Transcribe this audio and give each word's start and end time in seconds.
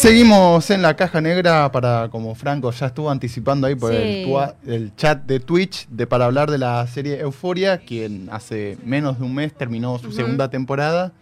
Seguimos 0.00 0.70
en 0.70 0.80
la 0.80 0.96
caja 0.96 1.20
negra 1.20 1.70
para, 1.70 2.08
como 2.10 2.34
Franco 2.34 2.70
ya 2.70 2.86
estuvo 2.86 3.10
anticipando 3.10 3.66
ahí 3.66 3.74
por 3.74 3.92
el, 3.92 4.24
Sí. 4.24 4.24
tua- 4.24 4.54
el 4.66 4.96
chat 4.96 5.26
de 5.26 5.40
Twitch, 5.40 5.86
de 5.90 6.06
para 6.06 6.24
hablar 6.24 6.50
de 6.50 6.56
la 6.56 6.86
serie 6.86 7.20
Euforia, 7.20 7.76
quien 7.76 8.28
hace 8.32 8.78
menos 8.82 9.18
de 9.18 9.26
un 9.26 9.34
mes 9.34 9.52
terminó 9.52 9.98
su 9.98 10.10
segunda 10.10 10.48
temporada. 10.48 11.12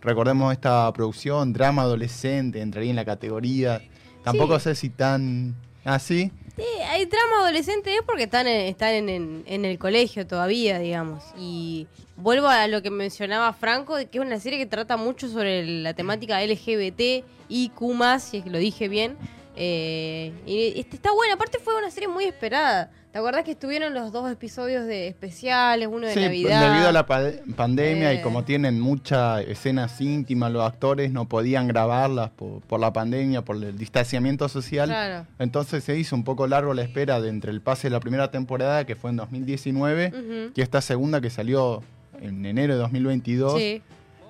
Recordemos 0.00 0.50
esta 0.50 0.90
producción, 0.94 1.52
drama 1.52 1.82
adolescente, 1.82 2.62
entraría 2.62 2.88
en 2.90 2.96
la 2.96 3.04
categoría. 3.04 3.82
Tampoco 4.24 4.58
sé 4.60 4.74
si 4.76 4.88
tan 4.88 5.54
así. 5.84 6.32
Sí, 6.56 6.64
hay 6.86 7.06
trama 7.06 7.40
adolescente 7.40 7.94
es 7.94 8.02
porque 8.04 8.24
están, 8.24 8.46
en, 8.46 8.66
están 8.66 8.90
en, 9.08 9.42
en- 9.46 9.64
el 9.64 9.78
colegio 9.78 10.26
todavía, 10.26 10.78
digamos. 10.78 11.24
Y 11.38 11.86
vuelvo 12.16 12.46
a 12.48 12.66
lo 12.68 12.82
que 12.82 12.90
mencionaba 12.90 13.52
Franco, 13.54 13.96
que 13.96 14.18
es 14.18 14.20
una 14.24 14.38
serie 14.38 14.58
que 14.58 14.66
trata 14.66 14.96
mucho 14.98 15.28
sobre 15.28 15.64
la 15.66 15.94
temática 15.94 16.42
LGBT, 16.44 17.24
IQ+, 17.48 17.80
si 18.20 18.36
es 18.38 18.44
que 18.44 18.50
lo 18.50 18.58
dije 18.58 18.88
bien. 18.88 19.16
Eh, 19.56 20.32
y 20.46 20.78
este, 20.80 20.96
está 20.96 21.12
buena, 21.12 21.34
aparte 21.34 21.58
fue 21.58 21.74
una 21.76 21.90
serie 21.90 22.08
muy 22.08 22.24
esperada. 22.24 22.90
¿Te 23.12 23.18
acordás 23.18 23.44
que 23.44 23.50
estuvieron 23.50 23.92
los 23.92 24.10
dos 24.10 24.30
episodios 24.32 24.86
de 24.86 25.06
especiales, 25.06 25.86
uno 25.86 26.06
de 26.06 26.14
Sí, 26.14 26.20
Navidad? 26.20 26.70
debido 26.72 26.88
a 26.88 26.92
la 26.92 27.04
pa- 27.04 27.30
pandemia 27.56 28.10
Eh. 28.10 28.14
y 28.16 28.22
como 28.22 28.44
tienen 28.44 28.80
muchas 28.80 29.42
escenas 29.46 30.00
íntimas, 30.00 30.50
los 30.50 30.64
actores 30.64 31.12
no 31.12 31.28
podían 31.28 31.68
grabarlas 31.68 32.30
por, 32.30 32.62
por 32.62 32.80
la 32.80 32.94
pandemia, 32.94 33.42
por 33.42 33.56
el 33.56 33.76
distanciamiento 33.76 34.48
social. 34.48 34.88
Claro. 34.88 35.26
Entonces 35.38 35.84
se 35.84 35.98
hizo 35.98 36.16
un 36.16 36.24
poco 36.24 36.46
largo 36.46 36.72
la 36.72 36.80
espera 36.82 37.20
de 37.20 37.28
entre 37.28 37.50
el 37.52 37.60
pase 37.60 37.88
de 37.88 37.90
la 37.90 38.00
primera 38.00 38.30
temporada, 38.30 38.86
que 38.86 38.96
fue 38.96 39.10
en 39.10 39.16
2019, 39.16 40.08
Ujú. 40.08 40.52
y 40.56 40.60
esta 40.62 40.80
segunda 40.80 41.20
que 41.20 41.28
salió 41.28 41.82
en 42.22 42.46
enero 42.46 42.72
de 42.72 42.80
2022. 42.80 43.58
Sí. 43.58 43.82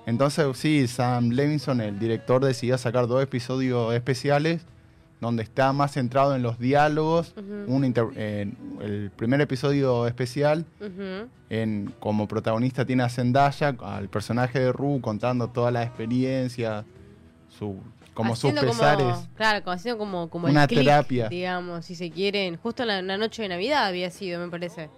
Entonces 0.05 0.45
sí, 0.57 0.85
Sam 0.89 1.29
Levinson, 1.29 1.79
el 1.79 1.99
director, 1.99 2.43
decidió 2.43 2.77
sacar 2.77 3.07
dos 3.07 3.23
episodios 3.23 3.93
especiales 3.93 4.61
donde 5.23 5.41
está 5.43 5.73
más 5.73 5.93
centrado 5.93 6.35
en 6.35 6.43
los 6.43 6.59
diálogos. 6.59 7.33
Un 7.67 7.83
en 8.15 8.55
el 8.81 9.11
primer 9.15 9.41
episodio 9.41 10.05
especial 10.07 10.65
en, 11.49 11.93
como 11.99 12.27
protagonista 12.27 12.85
tiene 12.85 13.03
a 13.03 13.09
Zendaya, 13.09 13.75
al 13.81 14.09
personaje 14.09 14.59
de 14.59 14.71
Ru, 14.71 14.99
contando 15.01 15.49
toda 15.49 15.71
la 15.71 15.83
experiencia, 15.83 16.85
su, 17.57 17.77
como 18.13 18.35
sus 18.35 18.53
pesares. 18.53 19.15
claro, 19.35 19.63
como 19.63 19.73
haciendo 19.73 19.97
como, 19.99 20.29
como 20.29 20.47
Una 20.47 20.63
el 20.63 20.67
click, 20.67 20.81
terapia. 20.81 21.29
digamos, 21.29 21.85
si 21.85 21.95
se 21.95 22.09
quieren. 22.11 22.57
Justo 22.57 22.83
en 22.83 22.87
la, 22.89 23.01
la 23.01 23.17
noche 23.17 23.41
de 23.43 23.49
Navidad 23.49 23.85
había 23.85 24.09
sido, 24.11 24.39
me 24.39 24.49
parece. 24.49 24.89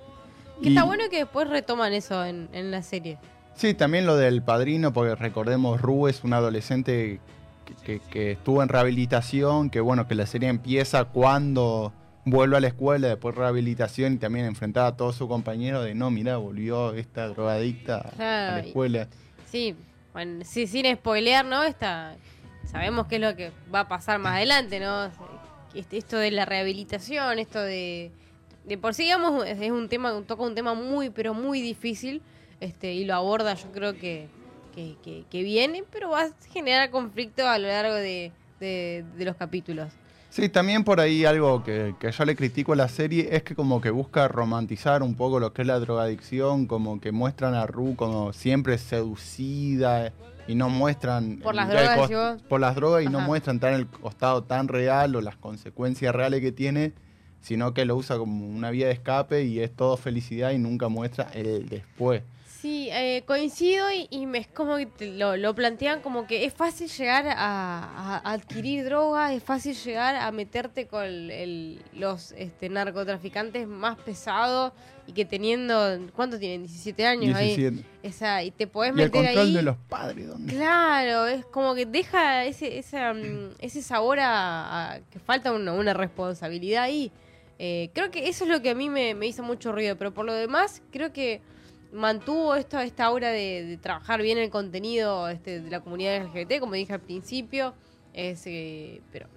Que 0.62 0.70
Y- 0.70 0.74
está 0.74 0.84
bueno 0.86 1.04
que 1.10 1.18
después 1.20 1.50
retoman 1.50 1.94
eso 1.94 2.24
en, 2.24 2.48
en 2.54 2.72
la 2.72 2.82
serie. 2.84 3.18
Sí, 3.56 3.74
también 3.74 4.06
lo 4.06 4.16
del 4.18 4.42
padrino, 4.42 4.92
porque 4.92 5.16
recordemos, 5.16 5.82
Ru 5.82 6.08
es 6.08 6.24
un 6.26 6.34
adolescente 6.34 7.20
que, 7.66 8.32
estuvo 8.32 8.62
en 8.64 8.70
rehabilitación, 8.70 9.70
que 9.70 9.80
bueno, 9.80 10.08
que 10.08 10.16
la 10.16 10.26
serie 10.26 10.50
empieza 10.50 11.06
cuando 11.06 11.94
vuelve 12.26 12.58
a 12.58 12.60
la 12.60 12.68
escuela, 12.68 13.08
después 13.08 13.36
rehabilitación 13.36 14.14
y 14.14 14.18
también 14.18 14.46
enfrentar 14.46 14.86
a 14.86 14.98
todos 14.98 15.16
sus 15.16 15.28
compañeros 15.28 15.86
de 15.86 15.94
no, 15.96 16.10
mira, 16.10 16.38
volvió 16.38 16.94
esta 16.94 17.28
drogadicta 17.28 18.12
a 18.18 18.52
la 18.58 18.64
y- 18.64 18.68
escuela. 18.68 19.08
Sí, 19.46 19.76
bueno, 20.14 20.44
sí, 20.44 20.68
sin 20.68 20.92
spoilear, 20.96 21.46
¿no? 21.46 21.64
Esta, 21.64 22.16
sabemos 22.66 23.08
qué 23.08 23.16
es 23.16 23.22
lo 23.22 23.36
que 23.36 23.52
va 23.74 23.82
a 23.82 23.88
pasar 23.88 24.20
más 24.20 24.36
adelante, 24.38 24.80
¿no? 24.80 25.10
Esto 25.74 26.18
de 26.18 26.32
la 26.32 26.46
rehabilitación, 26.46 27.40
esto 27.40 27.62
de... 27.62 28.12
De 28.64 28.80
por 28.80 28.96
sí, 28.96 29.04
digamos, 29.04 29.46
es 29.46 29.70
un 29.70 29.90
tema, 29.90 30.12
toca 30.26 30.42
un 30.42 30.56
tema 30.56 30.74
muy, 30.74 31.12
pero 31.12 31.36
muy 31.36 31.62
difícil, 31.62 32.24
este, 32.60 32.94
y 32.94 33.06
lo 33.06 33.14
aborda 33.14 33.54
yo 33.54 33.72
creo 33.72 33.96
que, 33.96 34.28
que, 34.76 34.96
que- 35.04 35.24
que 35.32 35.44
viene, 35.44 35.84
pero 35.92 36.10
va 36.10 36.24
a 36.24 36.30
generar 36.54 36.90
conflicto 36.92 37.48
a 37.48 37.58
lo 37.58 37.68
largo 37.68 37.94
de, 37.96 38.32
de- 38.60 39.04
de 39.18 39.26
los 39.26 39.36
capítulos. 39.36 39.92
Sí, 40.30 40.50
también 40.50 40.84
por 40.84 41.00
ahí 41.00 41.24
algo 41.24 41.64
que, 41.64 41.96
que 41.98 42.12
yo 42.12 42.26
le 42.26 42.36
critico 42.36 42.74
a 42.74 42.76
la 42.76 42.90
serie 42.90 43.30
es 43.32 43.44
que 43.44 43.56
como 43.56 43.80
que 43.80 43.90
busca 43.90 44.28
romantizar 44.28 45.02
un 45.02 45.16
poco 45.16 45.40
lo 45.40 45.54
que 45.54 45.62
es 45.62 45.68
la 45.68 45.80
drogadicción, 45.80 46.66
como 46.66 47.00
que 47.00 47.14
muestran 47.14 47.54
a 47.56 47.66
Ru 47.66 47.96
como 47.96 48.34
siempre 48.34 48.78
seducida 48.78 50.12
y 50.48 50.56
no 50.56 50.70
muestran... 50.70 51.38
Por 51.38 51.56
las 51.56 51.70
drogas. 51.70 52.12
Por 52.50 52.60
las 52.60 52.76
drogas 52.76 53.04
y 53.04 53.08
no 53.08 53.20
muestran 53.22 53.60
tan 53.62 53.74
el 53.76 53.88
costado 53.88 54.44
tan 54.44 54.68
real 54.68 55.16
o 55.16 55.22
las 55.22 55.38
consecuencias 55.38 56.14
reales 56.14 56.42
que 56.42 56.52
tiene, 56.52 56.92
sino 57.42 57.74
que 57.74 57.86
lo 57.86 57.96
usa 57.96 58.18
como 58.18 58.46
una 58.46 58.72
vía 58.72 58.88
de 58.88 58.94
escape 58.94 59.44
y 59.46 59.62
es 59.62 59.72
todo 59.74 59.96
felicidad 59.96 60.52
y 60.52 60.58
nunca 60.58 60.90
muestra 60.90 61.30
el 61.34 61.70
después. 61.70 62.24
Sí, 62.66 62.90
eh, 62.92 63.22
coincido 63.28 63.92
y, 63.92 64.08
y 64.10 64.26
me, 64.26 64.40
es 64.40 64.48
como 64.48 64.78
que 64.78 64.88
te- 64.88 65.12
lo, 65.12 65.38
lo 65.38 65.54
plantean 65.54 66.02
como 66.02 66.26
que 66.26 66.46
es 66.46 66.54
fácil 66.56 66.88
llegar 66.90 67.28
a, 67.28 67.34
a- 67.38 68.18
a 68.24 68.32
adquirir 68.32 68.86
drogas, 68.86 69.34
es 69.34 69.44
fácil 69.44 69.76
llegar 69.76 70.16
a 70.16 70.32
meterte 70.32 70.88
con 70.88 71.04
el- 71.04 71.80
los 71.94 72.32
este, 72.32 72.70
narcotraficantes 72.70 73.68
más 73.68 73.98
pesados 74.00 74.74
y 75.06 75.12
que 75.14 75.26
teniendo, 75.26 75.76
¿cuánto 76.16 76.40
tienen? 76.40 76.62
17 76.66 77.06
años 77.06 77.36
ahí. 77.36 77.56
17. 77.56 77.86
Esa, 78.02 78.42
y 78.42 78.50
te 78.50 78.66
podés 78.66 78.90
Y 78.98 79.02
el 79.02 79.12
meter 79.12 79.26
control 79.26 79.46
ahí. 79.48 79.54
de 79.54 79.62
los 79.62 79.78
padres, 79.88 80.28
¿dónde? 80.28 80.52
Claro, 80.56 81.28
es 81.28 81.46
como 81.46 81.76
que 81.76 81.86
deja 81.86 82.46
ese, 82.46 82.80
esa, 82.80 83.14
mm, 83.14 83.58
ese 83.60 83.84
sabor 83.84 84.20
a, 84.22 84.94
a 84.94 85.00
que 85.12 85.20
falta 85.20 85.54
una, 85.54 85.72
una 85.74 85.94
responsabilidad 85.94 86.82
ahí. 86.86 87.12
Eh, 87.60 87.92
creo 87.94 88.10
que 88.10 88.28
eso 88.28 88.44
es 88.46 88.50
lo 88.50 88.64
que 88.64 88.72
a 88.72 88.76
mí 88.76 88.90
me, 88.90 89.14
me 89.14 89.28
hizo 89.28 89.44
mucho 89.44 89.72
ruido, 89.72 89.96
pero 89.98 90.16
por 90.16 90.26
lo 90.26 90.34
demás 90.34 90.82
creo 90.92 91.14
que 91.14 91.42
mantuvo 91.96 92.56
esto, 92.56 92.80
esta 92.80 93.06
aura 93.06 93.30
de, 93.30 93.64
de 93.66 93.78
trabajar 93.78 94.22
bien 94.22 94.38
el 94.38 94.50
contenido 94.50 95.28
este, 95.30 95.62
de 95.62 95.70
la 95.70 95.80
comunidad 95.80 96.24
LGBT, 96.24 96.60
como 96.60 96.74
dije 96.74 96.94
al 96.94 97.00
principio, 97.00 97.74
es, 98.14 98.44
eh, 98.46 99.02
pero 99.12 99.28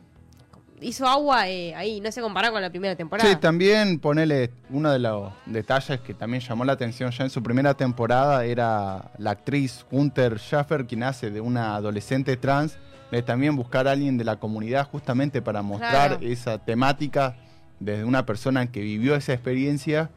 hizo 0.81 1.07
agua 1.07 1.49
eh, 1.49 1.75
ahí, 1.75 2.01
no 2.01 2.13
se 2.13 2.21
compara 2.21 2.51
con 2.51 2.61
la 2.63 2.71
primera 2.71 2.95
temporada. 2.95 3.29
Sí, 3.29 3.37
también 3.37 3.99
ponele 3.99 4.51
uno 4.71 4.93
de 4.93 4.99
los 4.99 5.33
detalles 5.47 6.01
que 6.01 6.15
también 6.15 6.41
llamó 6.43 6.65
la 6.65 6.73
atención 6.75 7.11
ya 7.11 7.25
en 7.25 7.31
su 7.31 7.43
primera 7.43 7.75
temporada 7.75 8.45
era 8.45 9.11
la 9.19 9.31
actriz 9.33 9.85
Hunter 9.91 10.39
Schaffer, 10.39 10.87
quien 10.87 11.03
hace 11.03 11.31
de 11.31 11.41
una 11.41 11.75
adolescente 11.77 12.37
trans, 12.37 12.79
de 13.11 13.23
también 13.23 13.57
buscar 13.57 13.89
a 13.89 13.93
alguien 13.93 14.19
de 14.19 14.25
la 14.25 14.37
comunidad 14.37 14.87
justamente 14.89 15.41
para 15.43 15.63
mostrar 15.63 16.19
Claro. 16.19 16.27
esa 16.27 16.59
temática 16.59 17.37
desde 17.81 18.05
una 18.05 18.27
persona 18.27 18.71
que 18.71 18.81
vivió 18.81 19.15
esa 19.17 19.33
experiencia 19.33 20.11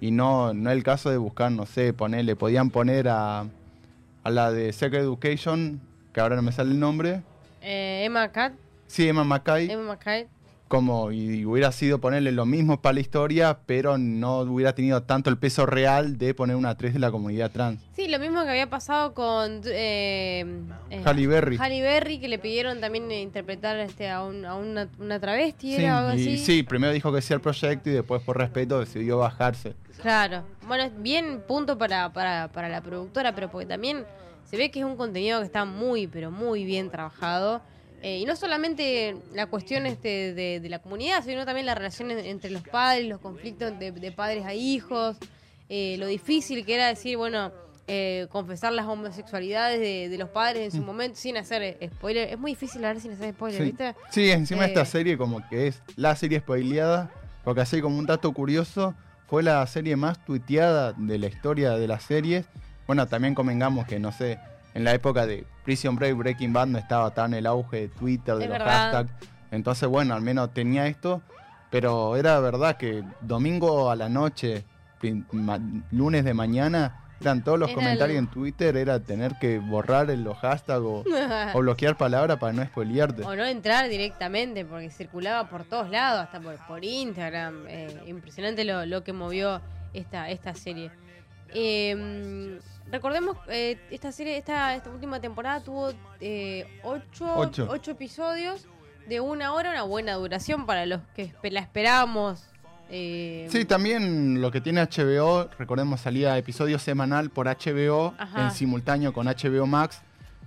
y 0.00 0.10
no, 0.10 0.52
no 0.54 0.70
el 0.70 0.82
caso 0.82 1.10
de 1.10 1.16
buscar, 1.16 1.50
no 1.52 1.66
sé, 1.66 1.92
ponerle, 1.92 2.36
podían 2.36 2.70
poner 2.70 3.08
a, 3.08 3.46
a 4.22 4.30
la 4.30 4.50
de 4.52 4.72
Sex 4.72 4.94
Education, 4.96 5.80
que 6.12 6.20
ahora 6.20 6.36
no 6.36 6.42
me 6.42 6.52
sale 6.52 6.70
el 6.72 6.80
nombre, 6.80 7.22
Eh, 7.62 8.02
Emma 8.04 8.30
Cat, 8.30 8.52
sí, 8.86 9.08
Emma 9.08 9.24
Mackay, 9.24 9.70
Emma 9.70 9.84
Mackay. 9.84 10.26
Como 10.74 11.12
y 11.12 11.44
hubiera 11.44 11.70
sido 11.70 12.00
ponerle 12.00 12.32
lo 12.32 12.46
mismo 12.46 12.80
para 12.82 12.94
la 12.94 13.00
historia, 13.00 13.58
pero 13.64 13.96
no 13.96 14.40
hubiera 14.40 14.74
tenido 14.74 15.02
tanto 15.04 15.30
el 15.30 15.38
peso 15.38 15.66
real 15.66 16.18
de 16.18 16.34
poner 16.34 16.56
una 16.56 16.70
actriz 16.70 16.92
de 16.94 16.98
la 16.98 17.10
comunidad 17.12 17.50
trans. 17.52 17.80
Sí, 17.94 18.08
lo 18.08 18.18
mismo 18.18 18.42
que 18.42 18.50
había 18.50 18.68
pasado 18.68 19.14
con 19.14 19.60
eh, 19.66 20.44
eh, 20.90 21.02
Halle 21.04 21.26
Berry. 21.28 21.56
Halle 21.58 21.80
Berry, 21.80 22.18
que 22.18 22.26
le 22.26 22.40
pidieron 22.40 22.80
también 22.80 23.08
interpretar 23.12 23.78
este, 23.78 24.10
a, 24.10 24.24
un- 24.24 24.44
a 24.44 24.56
una, 24.56 24.88
una 24.98 25.20
travesti, 25.20 25.76
Sí, 25.76 25.82
era 25.84 25.98
algo 26.00 26.10
y 26.18 26.34
así. 26.34 26.38
sí, 26.38 26.62
primero 26.64 26.92
dijo 26.92 27.12
que 27.12 27.22
sí 27.22 27.32
al 27.32 27.40
proyecto 27.40 27.90
y 27.90 27.92
después 27.92 28.20
por 28.22 28.36
respeto 28.36 28.80
decidió 28.80 29.18
bajarse. 29.18 29.74
Claro. 30.02 30.42
Bueno, 30.66 30.90
bien 30.98 31.40
punto 31.46 31.78
para, 31.78 32.12
para, 32.12 32.48
para 32.48 32.68
la 32.68 32.80
productora, 32.80 33.32
pero 33.32 33.48
porque 33.48 33.66
también 33.66 34.04
se 34.44 34.56
ve 34.56 34.72
que 34.72 34.80
es 34.80 34.84
un 34.84 34.96
contenido 34.96 35.38
que 35.38 35.46
está 35.46 35.64
muy, 35.64 36.08
pero 36.08 36.32
muy 36.32 36.64
bien 36.64 36.90
trabajado. 36.90 37.62
Eh, 38.06 38.18
y 38.18 38.26
no 38.26 38.36
solamente 38.36 39.16
la 39.32 39.46
cuestión 39.46 39.86
este 39.86 40.34
de, 40.34 40.60
de 40.60 40.68
la 40.68 40.78
comunidad, 40.80 41.24
sino 41.24 41.46
también 41.46 41.64
la 41.64 41.74
relación 41.74 42.10
en- 42.10 42.18
entre 42.18 42.50
los 42.50 42.62
padres, 42.62 43.08
los 43.08 43.18
conflictos 43.18 43.78
de, 43.78 43.92
de 43.92 44.12
padres 44.12 44.44
a 44.44 44.52
hijos, 44.52 45.16
eh, 45.70 45.96
lo 45.98 46.06
difícil 46.06 46.66
que 46.66 46.74
era 46.74 46.88
decir, 46.88 47.16
bueno, 47.16 47.50
eh, 47.86 48.26
confesar 48.30 48.72
las 48.74 48.86
homosexualidades 48.86 49.80
de, 49.80 50.08
de 50.10 50.18
los 50.18 50.28
padres 50.28 50.74
en 50.74 50.80
su 50.80 50.86
momento 50.86 51.16
sin 51.18 51.38
hacer 51.38 51.62
eh, 51.62 51.90
spoiler. 51.94 52.28
Es 52.30 52.38
muy 52.38 52.52
difícil 52.52 52.84
hablar 52.84 53.00
sin 53.00 53.12
hacer 53.12 53.32
spoiler, 53.32 53.60
Sí, 53.62 53.64
¿viste? 53.68 53.94
Sí, 54.10 54.30
encima 54.30 54.66
esta 54.66 54.84
serie 54.84 55.16
como 55.16 55.46
que 55.48 55.68
es 55.68 55.82
la 55.96 56.14
serie 56.14 56.40
spoileada, 56.40 57.10
porque 57.42 57.62
así 57.62 57.80
como 57.80 57.96
un 57.98 58.04
dato 58.06 58.32
curioso, 58.32 58.94
fue 59.28 59.42
la 59.42 59.66
serie 59.66 59.96
más 59.96 60.22
tuiteada 60.26 60.92
de 60.92 61.18
la 61.18 61.26
historia 61.28 61.72
de 61.78 61.88
las 61.88 62.02
series. 62.02 62.44
Bueno, 62.86 63.06
también 63.08 63.34
convengamos 63.34 63.86
que, 63.86 63.98
no 63.98 64.12
sé, 64.12 64.38
en 64.74 64.84
la 64.84 64.92
época 64.92 65.26
de 65.26 65.46
Prison 65.64 65.96
Break, 65.96 66.16
Breaking 66.16 66.52
Bad 66.52 66.66
no 66.66 66.78
estaba 66.78 67.12
tan 67.14 67.32
el 67.34 67.46
auge 67.46 67.80
de 67.82 67.88
Twitter, 67.88 68.34
de 68.36 68.44
Es 68.44 68.50
los 68.50 68.58
verdad. 68.58 68.92
hashtags. 68.92 69.10
Entonces, 69.50 69.88
bueno, 69.88 70.14
al 70.14 70.20
menos 70.20 70.52
tenía 70.52 70.86
esto, 70.88 71.22
pero 71.70 72.16
era 72.16 72.38
verdad 72.40 72.76
que 72.76 73.02
domingo 73.20 73.90
a 73.90 73.96
la 73.96 74.08
noche, 74.08 74.64
lunes 75.90 76.24
de 76.24 76.34
mañana, 76.34 77.00
eran 77.20 77.42
todos 77.44 77.58
los 77.58 77.68
Era 77.70 77.76
comentarios 77.76 78.18
el- 78.18 78.24
en 78.24 78.30
Twitter, 78.30 78.76
era 78.76 79.00
tener 79.00 79.36
que 79.38 79.58
borrar 79.58 80.08
los 80.08 80.36
hashtags 80.38 80.82
o, 80.84 81.04
o 81.54 81.58
bloquear 81.60 81.96
palabras 81.96 82.38
para 82.38 82.52
no 82.52 82.64
spoilearte. 82.64 83.22
O 83.22 83.34
no 83.36 83.44
entrar 83.44 83.88
directamente, 83.88 84.64
porque 84.64 84.90
circulaba 84.90 85.48
por 85.48 85.64
todos 85.64 85.88
lados, 85.90 86.22
hasta 86.24 86.40
por, 86.40 86.56
por 86.66 86.84
Instagram. 86.84 87.64
Eh, 87.68 88.02
impresionante 88.06 88.64
lo, 88.64 88.84
lo 88.84 89.04
que 89.04 89.12
movió 89.12 89.60
esta, 89.94 90.28
esta 90.30 90.54
serie. 90.54 90.90
Eh, 91.54 92.58
recordemos, 92.94 93.36
eh, 93.48 93.76
esta 93.90 94.12
serie, 94.12 94.36
esta, 94.38 94.74
esta 94.76 94.88
última 94.88 95.20
temporada 95.20 95.60
tuvo 95.60 95.90
eh, 96.20 96.64
ocho, 96.84 97.26
Ocho. 97.36 97.66
ocho 97.68 97.90
episodios 97.90 98.66
de 99.08 99.18
una 99.20 99.52
hora, 99.52 99.70
una 99.70 99.82
buena 99.82 100.14
duración 100.14 100.64
para 100.64 100.86
los 100.86 101.00
que 101.16 101.32
la 101.50 101.58
esperábamos. 101.60 102.44
eh, 102.90 103.48
Sí, 103.50 103.64
también 103.64 104.40
lo 104.40 104.50
que 104.52 104.60
tiene 104.60 104.80
HBO, 104.82 105.50
recordemos 105.58 106.00
salía 106.00 106.38
episodio 106.38 106.78
semanal 106.78 107.30
por 107.30 107.46
HBO 107.48 108.14
Ajá. 108.16 108.44
en 108.44 108.50
simultáneo 108.52 109.12
con 109.12 109.26
HBO 109.26 109.66
Max, 109.66 110.00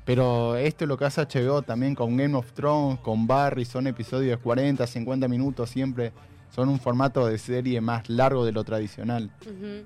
pero 0.06 0.56
esto 0.56 0.86
es 0.86 0.88
lo 0.88 0.98
que 0.98 1.04
hace 1.06 1.22
HBO 1.22 1.62
también 1.64 1.94
con 1.96 2.16
Game 2.16 2.36
of 2.38 2.54
Thrones, 2.54 3.00
con 3.02 3.28
Barry, 3.28 3.66
son 3.66 3.88
episodios 3.88 4.38
de 4.38 4.42
40, 4.44 4.88
50 4.88 5.28
minutos 5.28 5.70
siempre, 5.70 6.14
son 6.56 6.70
un 6.70 6.80
formato 6.80 7.28
de 7.28 7.38
serie 7.38 7.82
más 7.82 8.08
largo 8.10 8.46
de 8.46 8.54
lo 8.54 8.64
tradicional. 8.64 9.30
Ujú. 9.42 9.84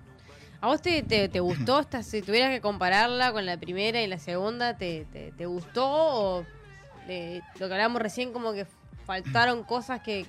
¿A 0.62 0.68
vos 0.68 0.81
te, 0.81 1.02
te, 1.02 1.28
te 1.28 1.40
gustó 1.40 1.80
esta? 1.80 2.04
Si 2.04 2.22
tuvieras 2.22 2.52
que 2.52 2.62
compararla 2.62 3.31
con 3.31 3.46
la 3.48 3.58
primera 3.58 4.00
y 4.02 4.08
la 4.08 4.19
segunda, 4.19 4.78
¿te, 4.78 5.06
te, 5.12 5.31
te 5.31 5.46
gustó? 5.48 5.88
¿O 5.90 6.46
eh, 7.08 7.42
lo 7.60 7.68
que 7.68 7.74
hablamos 7.74 8.00
recién, 8.02 8.31
como 8.31 8.54
que 8.54 8.68
faltaron 9.08 9.63
cosas 9.63 10.02
que, 10.02 10.24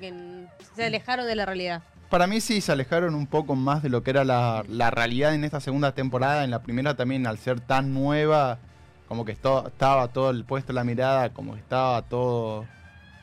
se 0.74 0.84
alejaron 0.86 1.26
de 1.26 1.34
la 1.36 1.44
realidad? 1.44 1.82
Para 2.08 2.26
mí 2.26 2.40
sí 2.40 2.60
se 2.62 2.72
alejaron 2.72 3.14
un 3.14 3.26
poco 3.26 3.54
más 3.56 3.82
de 3.82 3.90
lo 3.90 4.02
que 4.02 4.10
era 4.10 4.24
la, 4.24 4.64
la 4.68 4.90
realidad 4.90 5.34
en 5.34 5.44
esta 5.44 5.60
segunda 5.60 5.92
temporada. 5.92 6.44
En 6.44 6.50
la 6.50 6.62
primera 6.62 6.94
también, 6.94 7.26
al 7.26 7.36
ser 7.38 7.60
tan 7.60 7.92
nueva, 7.92 8.58
como 9.08 9.26
que 9.26 9.32
esto- 9.32 9.66
estaba 9.68 10.08
todo 10.08 10.30
el 10.30 10.44
puesto 10.44 10.72
la 10.72 10.84
mirada, 10.84 11.30
como 11.34 11.52
que 11.54 11.60
estaba 11.60 12.00
todo 12.02 12.64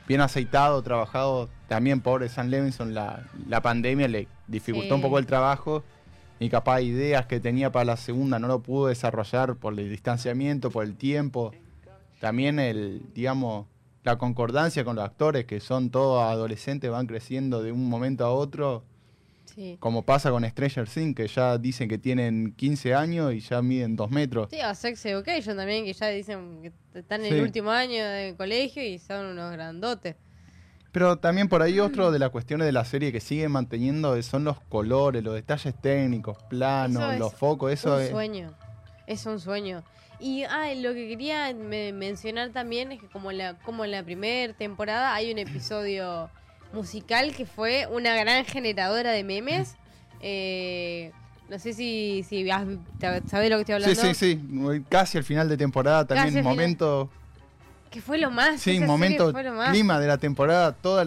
bien 0.08 0.22
aceitado, 0.22 0.82
trabajado. 0.84 1.50
También, 1.68 2.02
pobre 2.02 2.30
Sam 2.30 2.48
Levinson, 2.50 2.94
la, 2.94 3.24
la 3.48 3.62
pandemia 3.62 4.08
le 4.08 4.28
dificultó 4.48 4.90
Sí. 4.90 4.94
un 4.94 5.02
poco 5.02 5.18
el 5.20 5.26
trabajo. 5.26 5.84
Y 6.40 6.50
capaz 6.50 6.82
ideas 6.82 7.26
que 7.26 7.40
tenía 7.40 7.72
para 7.72 7.86
la 7.86 7.98
segunda 7.98 8.40
no 8.40 8.48
lo 8.48 8.62
pudo 8.62 8.88
desarrollar 8.88 9.56
por 9.58 9.78
el 9.78 9.90
distanciamiento, 9.90 10.72
por 10.72 10.86
el 10.86 10.96
tiempo. 10.96 11.52
También 12.22 12.60
el, 12.60 13.02
digamos, 13.14 13.68
la 14.04 14.18
concordancia 14.18 14.84
con 14.86 14.96
los 14.96 15.04
actores, 15.06 15.46
que 15.46 15.60
son 15.60 15.90
todos 15.90 16.24
adolescentes, 16.24 16.90
van 16.90 17.08
creciendo 17.08 17.62
de 17.62 17.72
un 17.72 17.90
momento 17.90 18.26
a 18.26 18.32
otro, 18.32 18.84
Sí. 19.46 19.76
como 19.80 20.04
pasa 20.04 20.30
con 20.32 20.46
Stranger 20.48 20.88
Things, 20.88 21.16
que 21.16 21.28
ya 21.28 21.58
dicen 21.58 21.90
que 21.90 21.98
tienen 21.98 22.54
15 22.56 22.94
años 22.94 23.34
y 23.34 23.40
ya 23.42 23.62
miden 23.62 23.96
2 23.98 24.10
metros. 24.12 24.48
Sí, 24.52 24.62
a 24.62 24.74
Sex 24.76 25.06
Education 25.08 25.58
también, 25.58 25.84
que 25.84 25.92
ya 25.94 26.08
dicen 26.08 26.62
que 26.62 26.72
están 27.00 27.22
en 27.26 27.30
Sí. 27.32 27.36
el 27.36 27.42
último 27.44 27.72
año 27.72 28.06
de 28.06 28.36
colegio 28.38 28.82
y 28.84 29.00
son 29.00 29.26
unos 29.26 29.52
grandotes. 29.52 30.16
Pero 30.92 31.18
también 31.18 31.48
por 31.50 31.62
ahí 31.62 31.80
otro 31.80 32.12
de 32.12 32.18
las 32.20 32.32
cuestiones 32.32 32.66
de 32.66 32.72
la 32.72 32.84
serie 32.84 33.12
que 33.12 33.20
sigue 33.20 33.48
manteniendo 33.48 34.20
son 34.24 34.44
los 34.44 34.60
colores, 34.62 35.24
los 35.24 35.36
detalles 35.36 35.76
técnicos, 35.80 36.38
planos, 36.50 37.18
los 37.20 37.34
focos, 37.34 37.72
eso 37.72 37.96
un 37.96 38.02
es... 38.02 38.10
sueño. 38.10 38.54
Es 39.06 39.26
un 39.26 39.40
sueño. 39.40 39.84
Y 40.20 40.44
ah, 40.44 40.68
lo 40.76 40.94
que 40.94 41.08
quería 41.08 41.54
me- 41.54 41.94
mencionar 41.94 42.50
también 42.50 42.92
es 42.92 43.00
que 43.00 43.08
como 43.08 43.32
la 43.32 43.54
como 43.60 43.86
en 43.86 43.92
la 43.92 44.04
primera 44.04 44.52
temporada 44.54 45.14
hay 45.14 45.32
un 45.32 45.38
episodio 45.40 46.30
musical 46.74 47.34
que 47.36 47.46
fue 47.46 47.88
una 47.92 48.16
gran 48.16 48.44
generadora 48.46 49.12
de 49.12 49.24
memes. 49.24 49.76
Eh, 50.22 51.12
no 51.50 51.58
sé 51.58 51.74
si, 51.74 52.24
si 52.28 52.50
has- 52.52 52.68
sabés 53.28 53.50
lo 53.50 53.56
que 53.58 53.62
estoy 53.62 53.82
Sí, 53.82 53.90
hablando. 53.92 54.14
sí, 54.14 54.14
sí, 54.14 54.84
casi 54.90 55.18
al 55.18 55.24
final 55.24 55.48
de 55.50 55.58
temporada 55.58 56.06
Casi 56.06 56.16
también, 56.16 56.44
final. 56.44 56.56
Que 57.92 58.02
fue 58.02 58.18
lo 58.18 58.30
más. 58.32 58.62
sí, 58.62 58.80
momento, 58.80 59.34
clima 59.72 60.00
de 60.00 60.08
la 60.08 60.18
temporada, 60.18 60.74
toda, 60.74 61.06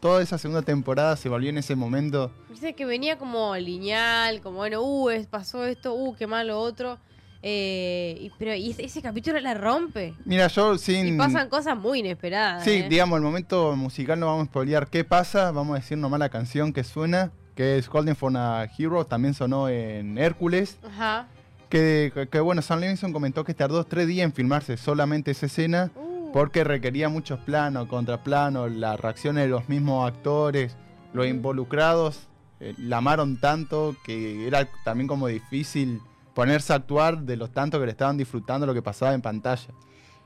toda 0.00 0.22
esa 0.22 0.36
segunda 0.38 0.62
temporada 0.62 1.16
se 1.16 1.28
volvió 1.28 1.50
en 1.50 1.58
ese 1.58 1.76
momento. 1.76 2.30
Dice 2.50 2.74
que 2.74 2.84
venía 2.86 3.18
como 3.18 3.54
lineal, 3.56 4.40
como 4.40 4.56
bueno, 4.58 4.82
uh, 4.82 5.10
pasó 5.30 5.64
esto, 5.64 5.94
uh, 5.94 6.14
qué 6.16 6.26
malo 6.26 6.58
otro. 6.60 6.98
Eh, 7.46 8.16
y- 8.20 8.30
pero 8.38 8.54
y 8.54 8.70
ese, 8.70 8.84
ese 8.84 9.02
capítulo 9.02 9.38
la 9.38 9.52
rompe. 9.54 10.14
Mira, 10.24 10.46
yo 10.48 10.78
sin... 10.78 11.06
Y 11.14 11.18
pasan 11.18 11.48
cosas 11.50 11.76
muy 11.76 11.98
inesperadas. 12.00 12.64
Sí, 12.64 12.70
¿eh? 12.70 12.86
digamos, 12.88 13.18
el 13.18 13.22
momento 13.22 13.76
musical 13.76 14.18
no 14.18 14.26
vamos 14.26 14.44
a 14.44 14.46
spoilear 14.46 14.88
qué 14.88 15.04
pasa, 15.04 15.50
vamos 15.50 15.76
a 15.76 15.80
decir 15.80 15.98
nomás 15.98 16.20
la 16.20 16.30
canción 16.30 16.72
que 16.72 16.84
suena, 16.84 17.32
que 17.54 17.76
es 17.76 17.88
Golden 17.90 18.16
for 18.16 18.34
a 18.36 18.66
Hero, 18.78 19.04
también 19.04 19.34
sonó 19.34 19.68
en 19.68 20.16
Hércules, 20.16 20.78
Ajá. 20.86 21.26
que, 21.68 22.10
que- 22.14 22.28
que, 22.28 22.40
bueno, 22.40 22.62
Sam 22.62 22.80
Levinson 22.80 23.12
comentó 23.12 23.44
que 23.44 23.52
tardó 23.52 23.84
tres 23.84 24.06
días 24.08 24.24
en 24.24 24.32
filmarse 24.32 24.76
solamente 24.78 25.30
esa 25.30 25.44
escena, 25.46 25.90
Uh, 25.94 26.13
porque 26.34 26.64
requería 26.64 27.08
muchos 27.08 27.38
planos, 27.38 27.86
contraplanos, 27.86 28.72
las 28.72 28.98
reacciones 28.98 29.44
de 29.44 29.50
los 29.50 29.68
mismos 29.68 30.10
actores, 30.10 30.76
los 31.12 31.28
involucrados, 31.28 32.26
eh, 32.58 32.74
la 32.76 32.96
amaron 32.96 33.38
tanto 33.38 33.94
que 34.04 34.44
era 34.44 34.68
también 34.82 35.06
como 35.06 35.28
difícil 35.28 36.00
ponerse 36.34 36.72
a 36.72 36.76
actuar 36.76 37.20
de 37.20 37.36
los 37.36 37.52
tanto 37.52 37.78
que 37.78 37.86
le 37.86 37.92
estaban 37.92 38.16
disfrutando 38.16 38.66
lo 38.66 38.74
que 38.74 38.82
pasaba 38.82 39.14
en 39.14 39.22
pantalla. 39.22 39.68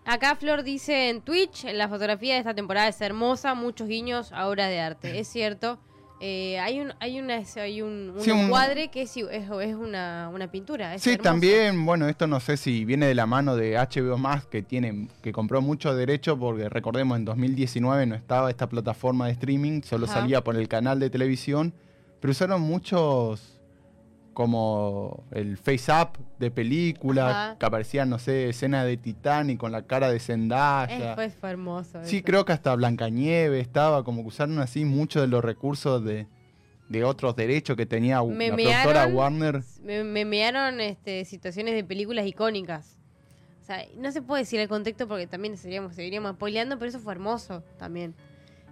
Acá 0.07 0.35
Flor 0.37 0.63
dice 0.63 1.11
en 1.11 1.21
Twitch, 1.21 1.67
en 1.67 1.77
la 1.77 1.91
fotografía 1.91 2.33
de 2.33 2.41
esta 2.41 2.55
temporada 2.55 2.89
es 2.89 2.99
hermosa, 3.03 3.53
muchos 3.53 3.87
guiños 3.87 4.33
a 4.33 4.49
obras 4.49 4.71
de 4.71 4.81
arte. 4.81 5.21
Es 5.21 5.29
cierto. 5.29 5.79
Eh, 6.20 6.59
hay 6.59 6.81
un 6.81 6.93
hay 6.99 7.20
una 7.20 7.43
hay 7.56 7.81
un, 7.81 8.11
un 8.17 8.20
Sí, 8.20 8.31
un- 8.32 8.38
encuadre 8.47 8.88
que 8.88 9.03
es, 9.03 9.17
es, 9.17 9.26
es 9.29 9.75
una, 9.76 10.29
una 10.35 10.50
pintura. 10.50 10.94
es 10.94 11.03
Sí, 11.03 11.11
hermoso. 11.11 11.23
también, 11.31 11.87
bueno, 11.87 12.09
esto 12.09 12.26
no 12.26 12.41
sé 12.41 12.56
si 12.56 12.85
viene 12.85 13.06
de 13.06 13.15
la 13.15 13.26
mano 13.26 13.55
de 13.55 13.76
HBO 13.79 14.19
Max 14.19 14.47
que 14.47 14.62
tiene, 14.62 15.06
que 15.23 15.31
compró 15.32 15.61
mucho 15.62 15.94
derecho, 15.94 16.37
porque 16.38 16.69
recordemos 16.69 17.17
en 17.19 17.25
2019 17.25 18.06
no 18.06 18.15
estaba 18.17 18.50
esta 18.50 18.69
plataforma 18.69 19.26
de 19.26 19.32
streaming, 19.32 19.82
solo 19.82 20.06
Ajá. 20.06 20.15
salía 20.15 20.43
por 20.43 20.56
el 20.56 20.67
canal 20.67 20.99
de 20.99 21.09
televisión, 21.11 21.73
pero 22.21 22.32
usaron 22.32 22.62
muchos 22.62 23.58
como 24.38 25.25
el 25.32 25.56
face 25.58 25.90
up 25.90 26.11
de 26.38 26.52
película, 26.52 27.29
Ajá. 27.49 27.58
que 27.58 27.67
aparecían, 27.67 28.08
no 28.08 28.20
sé, 28.20 28.49
escenas 28.49 28.87
de 28.87 28.96
Titanic 28.96 29.58
con 29.58 29.73
la 29.73 29.82
cara 29.82 30.11
de 30.11 30.19
Eh, 30.19 30.20
Zendaya. 30.20 31.17
fue, 31.17 31.29
fue 31.31 31.50
hermoso. 31.50 31.99
Sí, 32.04 32.18
eso. 32.18 32.25
creo 32.25 32.45
que 32.45 32.52
hasta 32.52 32.73
Blancanieves 32.76 33.61
estaba, 33.61 34.04
como 34.04 34.23
que 34.23 34.28
usaron 34.28 34.61
así 34.61 34.85
muchos 34.85 35.23
de 35.23 35.26
los 35.26 35.45
recursos 35.45 36.04
de, 36.04 36.28
de 36.88 37.02
otros 37.02 37.35
derechos 37.35 37.76
que 37.76 37.85
tenía 37.85 38.18
la 38.18 38.23
Memearon- 38.23 38.54
productora 38.54 39.07
Warner. 39.09 39.62
Me, 39.83 40.04
me 40.04 40.25
mearon 40.25 40.80
este, 40.80 41.25
situaciones 41.25 41.75
de 41.75 41.83
películas 41.83 42.25
icónicas. 42.25 42.97
O 43.61 43.64
sea, 43.64 43.83
no 43.97 44.12
se 44.12 44.23
puede 44.23 44.42
decir 44.45 44.61
el 44.61 44.68
contexto 44.68 45.09
porque 45.09 45.26
también 45.26 45.57
seguiríamos, 45.57 45.97
seguiríamos 45.97 46.30
spoileando, 46.37 46.78
pero 46.78 46.88
eso 46.90 47.00
fue 47.00 47.12
hermoso 47.12 47.64
también. 47.76 48.14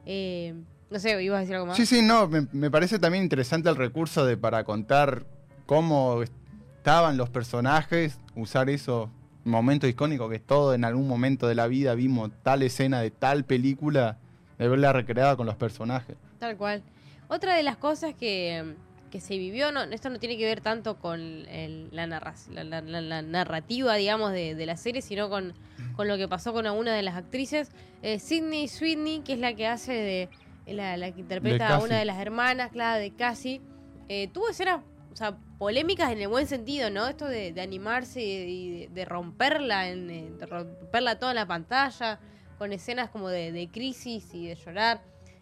Eh, 0.06 0.54
no 0.90 1.00
sé, 1.00 1.20
ibas 1.24 1.38
a 1.38 1.40
decir 1.40 1.54
algo 1.56 1.66
más. 1.66 1.76
Sí, 1.76 1.84
sí, 1.86 2.02
no, 2.02 2.28
me, 2.28 2.46
me 2.52 2.70
parece 2.70 3.00
también 3.00 3.24
interesante 3.24 3.68
el 3.68 3.74
recurso 3.74 4.24
de 4.24 4.36
para 4.36 4.62
contar 4.62 5.26
cómo 5.66 6.22
estaban 6.22 7.16
los 7.16 7.28
personajes, 7.28 8.18
usar 8.34 8.70
eso, 8.70 9.10
momento 9.44 9.86
icónico 9.86 10.28
que 10.28 10.38
todo 10.38 10.74
en 10.74 10.84
algún 10.84 11.06
momento 11.08 11.46
de 11.48 11.54
la 11.54 11.66
vida 11.66 11.94
vimos 11.94 12.30
tal 12.42 12.62
escena 12.62 13.00
de 13.00 13.10
tal 13.10 13.44
película, 13.44 14.18
de 14.58 14.68
verla 14.68 14.92
recreada 14.92 15.36
con 15.36 15.46
los 15.46 15.56
personajes. 15.56 16.16
Tal 16.38 16.56
cual. 16.56 16.82
Otra 17.28 17.54
de 17.56 17.62
las 17.62 17.76
cosas 17.76 18.14
que, 18.14 18.74
que 19.10 19.20
se 19.20 19.36
vivió, 19.36 19.72
no, 19.72 19.82
esto 19.82 20.10
no 20.10 20.18
tiene 20.18 20.36
que 20.38 20.44
ver 20.44 20.60
tanto 20.60 20.98
con 20.98 21.20
el- 21.20 21.88
la, 21.92 22.06
narra- 22.06 22.34
la, 22.52 22.64
la- 22.64 22.80
la- 22.80 23.00
la 23.00 23.22
narrativa, 23.22 23.94
digamos, 23.94 24.32
de, 24.32 24.54
de 24.54 24.66
la 24.66 24.76
serie, 24.76 25.02
sino 25.02 25.28
con, 25.28 25.54
con 25.96 26.06
lo 26.08 26.16
que 26.16 26.28
pasó 26.28 26.52
con 26.52 26.66
alguna 26.66 26.94
de 26.94 27.02
las 27.02 27.16
actrices. 27.16 27.70
Eh, 28.02 28.18
Sydney 28.20 28.68
Sweeney, 28.68 29.20
que 29.20 29.32
es 29.32 29.38
la 29.40 29.54
que 29.54 29.66
hace 29.66 29.92
de. 29.92 30.28
La, 30.72 30.96
que 31.12 31.20
interpreta 31.20 31.68
a 31.68 31.78
una 31.78 31.98
de 31.98 32.04
las 32.04 32.18
hermanas, 32.18 32.70
claro, 32.72 33.00
de 33.00 33.12
Cassie, 33.12 33.60
eh, 34.08 34.28
tuvo 34.32 34.48
escenas, 34.48 34.80
o 35.16 35.18
sea, 35.18 35.34
polémicas 35.56 36.12
en 36.12 36.20
el 36.20 36.28
buen 36.28 36.46
sentido, 36.46 36.90
¿no? 36.90 37.08
Esto 37.08 37.24
de, 37.24 37.50
de 37.50 37.62
animarse 37.62 38.22
y 38.22 38.80
de, 38.80 38.88
de 38.92 39.04
romperla, 39.06 39.88
en, 39.88 40.08
de 40.38 40.44
romperla 40.44 41.18
toda 41.18 41.32
en 41.32 41.36
la 41.36 41.46
pantalla, 41.46 42.20
con 42.58 42.70
escenas 42.74 43.08
como 43.08 43.30
de, 43.30 43.50
de 43.50 43.66
crisis 43.68 44.26
y 44.34 44.46
de 44.48 44.56
llorar. 44.56 45.00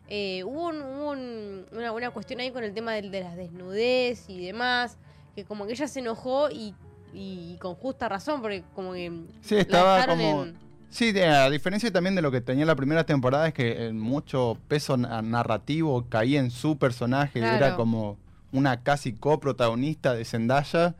Eh, 0.09 0.45
hubo 0.45 0.69
un- 0.69 0.81
un- 0.81 1.66
una, 1.73 1.90
una 1.90 2.11
cuestión 2.11 2.38
ahí 2.38 2.52
con 2.52 2.62
el 2.62 2.73
tema 2.73 2.93
de, 2.93 3.02
las 3.21 3.35
desnudez 3.37 4.28
y 4.28 4.47
demás, 4.47 4.97
que 5.35 5.45
como 5.45 5.66
que 5.66 5.73
ella 5.73 5.88
se 5.88 5.99
enojó 5.99 6.50
y, 6.52 6.73
y 7.12 7.57
con 7.61 7.75
justa 7.75 8.09
razón, 8.09 8.43
porque 8.43 8.62
como 8.76 8.93
que 8.93 9.11
Sí, 9.40 9.57
estaba 9.57 10.07
como... 10.07 10.45
en- 10.45 10.57
Sí, 10.88 11.19
a 11.19 11.50
diferencia 11.50 11.90
también 11.90 12.14
de 12.14 12.23
lo 12.23 12.31
que 12.31 12.40
tenía 12.40 12.64
la 12.64 12.76
primera 12.76 13.04
temporada, 13.04 13.49
es 13.49 13.54
que 13.54 13.90
mucho 13.93 14.57
peso 14.69 14.97
na- 14.97 15.21
narrativo 15.21 16.07
caía 16.09 16.38
en 16.38 16.52
su 16.52 16.78
personaje, 16.78 17.40
Claro. 17.40 17.57
era 17.57 17.75
como 17.75 18.16
una 18.55 18.83
casi 18.83 19.13
coprotagonista 19.13 20.15
de 20.15 20.25
Zendaya, 20.25 20.95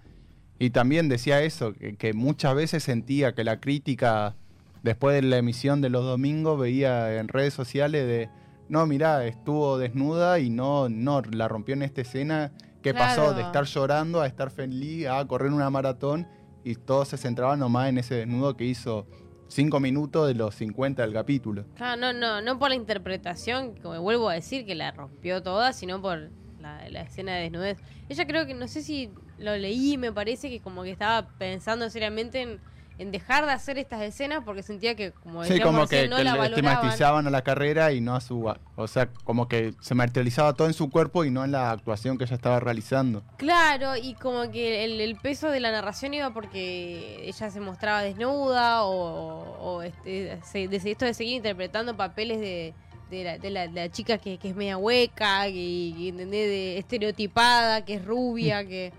y 0.59 0.71
también 0.71 1.09
decía 1.09 1.43
eso, 1.43 1.73
que, 1.73 1.97
que 1.97 2.13
muchas 2.13 2.55
veces 2.55 2.83
sentía 2.83 3.35
que 3.35 3.45
la 3.45 3.61
crítica, 3.61 4.35
después 4.83 5.15
de 5.15 5.23
la 5.23 5.39
emisión 5.39 5.81
de 5.81 5.89
los 5.89 6.05
domingos, 6.05 6.59
veía 6.59 7.19
en 7.19 7.29
redes 7.29 7.55
sociales 7.55 8.07
de, 8.07 8.29
no, 8.69 8.87
mirá, 8.87 9.25
estuvo 9.25 9.79
desnuda 9.79 10.41
y 10.41 10.51
no, 10.51 10.89
no 10.89 11.23
la 11.23 11.49
rompió 11.49 11.75
en 11.75 11.83
esta 11.83 12.01
escena, 12.03 12.53
que 12.83 12.93
pasó 12.93 13.33
de 13.33 13.43
estar 13.43 13.65
llorando 13.65 14.21
a 14.21 14.27
estar 14.27 14.51
feliz, 14.51 15.07
a 15.07 15.27
correr 15.27 15.53
una 15.53 15.71
maratón, 15.71 16.27
y 16.65 16.75
todo 16.75 17.05
se 17.05 17.17
centraba 17.17 17.57
nomás 17.57 17.89
en 17.89 17.99
ese 17.99 18.15
desnudo 18.17 18.57
que 18.57 18.65
hizo 18.65 19.07
cinco 19.49 19.81
minutos 19.81 20.27
de 20.27 20.35
los 20.35 20.55
50 20.55 21.03
del 21.03 21.13
capítulo. 21.13 21.65
Claro, 21.77 22.01
no, 22.01 22.13
no, 22.13 22.43
no 22.43 22.59
por 22.59 22.71
la 22.71 22.75
interpretación, 22.75 23.75
como 23.81 24.01
vuelvo 24.01 24.29
a 24.29 24.35
decir, 24.35 24.67
que 24.67 24.75
la 24.75 24.91
rompió 24.91 25.43
toda, 25.43 25.73
sino 25.73 26.03
por 26.03 26.31
la, 26.64 26.88
la 26.88 27.02
escena 27.02 27.35
de 27.37 27.42
desnudez. 27.42 27.78
Ella 28.09 28.26
creo 28.26 28.47
que, 28.47 28.54
no 28.54 28.66
sé 28.68 28.83
si 28.83 29.11
lo 29.38 29.56
leí, 29.56 29.97
me 29.99 30.12
parece 30.12 30.49
que 30.50 30.61
como 30.61 30.83
que 30.83 30.90
estaba 30.90 31.28
pensando 31.38 31.88
seriamente 31.90 32.42
en, 32.42 32.61
en 32.99 33.11
dejar 33.11 33.44
de 33.44 33.50
hacer 33.52 33.76
estas 33.76 34.00
escenas 34.02 34.42
porque 34.44 34.62
sentía 34.62 34.94
que, 34.94 35.12
como 35.12 35.42
Sí, 35.44 35.50
decíamos 35.54 35.75
como 35.75 35.87
que, 35.88 36.09
no 36.09 36.16
que 36.16 36.25
la 36.25 36.33
le 36.35 36.38
valoraban. 36.38 36.73
estigmatizaban 36.76 37.26
a 37.26 37.30
la 37.30 37.42
carrera 37.42 37.92
y 37.92 38.00
no 38.00 38.14
a 38.14 38.21
su... 38.21 38.52
O 38.76 38.87
sea, 38.88 39.09
como 39.25 39.49
que 39.49 39.75
se 39.80 39.94
materializaba 39.97 40.54
todo 40.54 40.68
en 40.68 40.75
su 40.75 40.90
cuerpo 40.90 41.25
y 41.25 41.30
no 41.30 41.44
en 41.44 41.50
la 41.52 41.73
actuación 41.73 42.16
que 42.18 42.25
ella 42.25 42.37
estaba 42.37 42.61
realizando. 42.61 43.23
Claro, 43.37 43.97
y 43.97 44.14
como 44.14 44.49
que 44.52 44.85
el, 44.85 45.00
el 45.00 45.16
peso 45.16 45.50
de 45.50 45.59
la 45.61 45.73
narración 45.73 46.14
iba 46.14 46.33
porque 46.33 47.21
ella 47.28 47.50
se 47.50 47.61
mostraba 47.61 48.02
desnuda 48.02 48.85
o, 48.85 49.56
o 49.59 49.83
este, 49.83 50.38
se- 50.44 50.68
esto 50.90 51.04
de 51.04 51.14
seguir 51.14 51.35
interpretando 51.35 51.97
papeles 51.97 52.38
de, 52.40 52.75
de 53.18 53.25
la, 53.25 53.38
de 53.38 53.50
la- 53.50 53.68
de 53.68 53.73
la 53.75 53.90
chica 53.90 54.18
que, 54.18 54.38
que 54.38 54.49
es 54.50 54.56
media 54.56 54.76
hueca, 54.76 55.44
que, 55.47 55.94
que, 55.97 56.09
¿entendés? 56.09 56.49
De 56.49 56.78
estereotipada, 56.78 57.85
que 57.85 57.94
es 57.94 58.04
rubia, 58.04 58.66
que, 58.66 58.92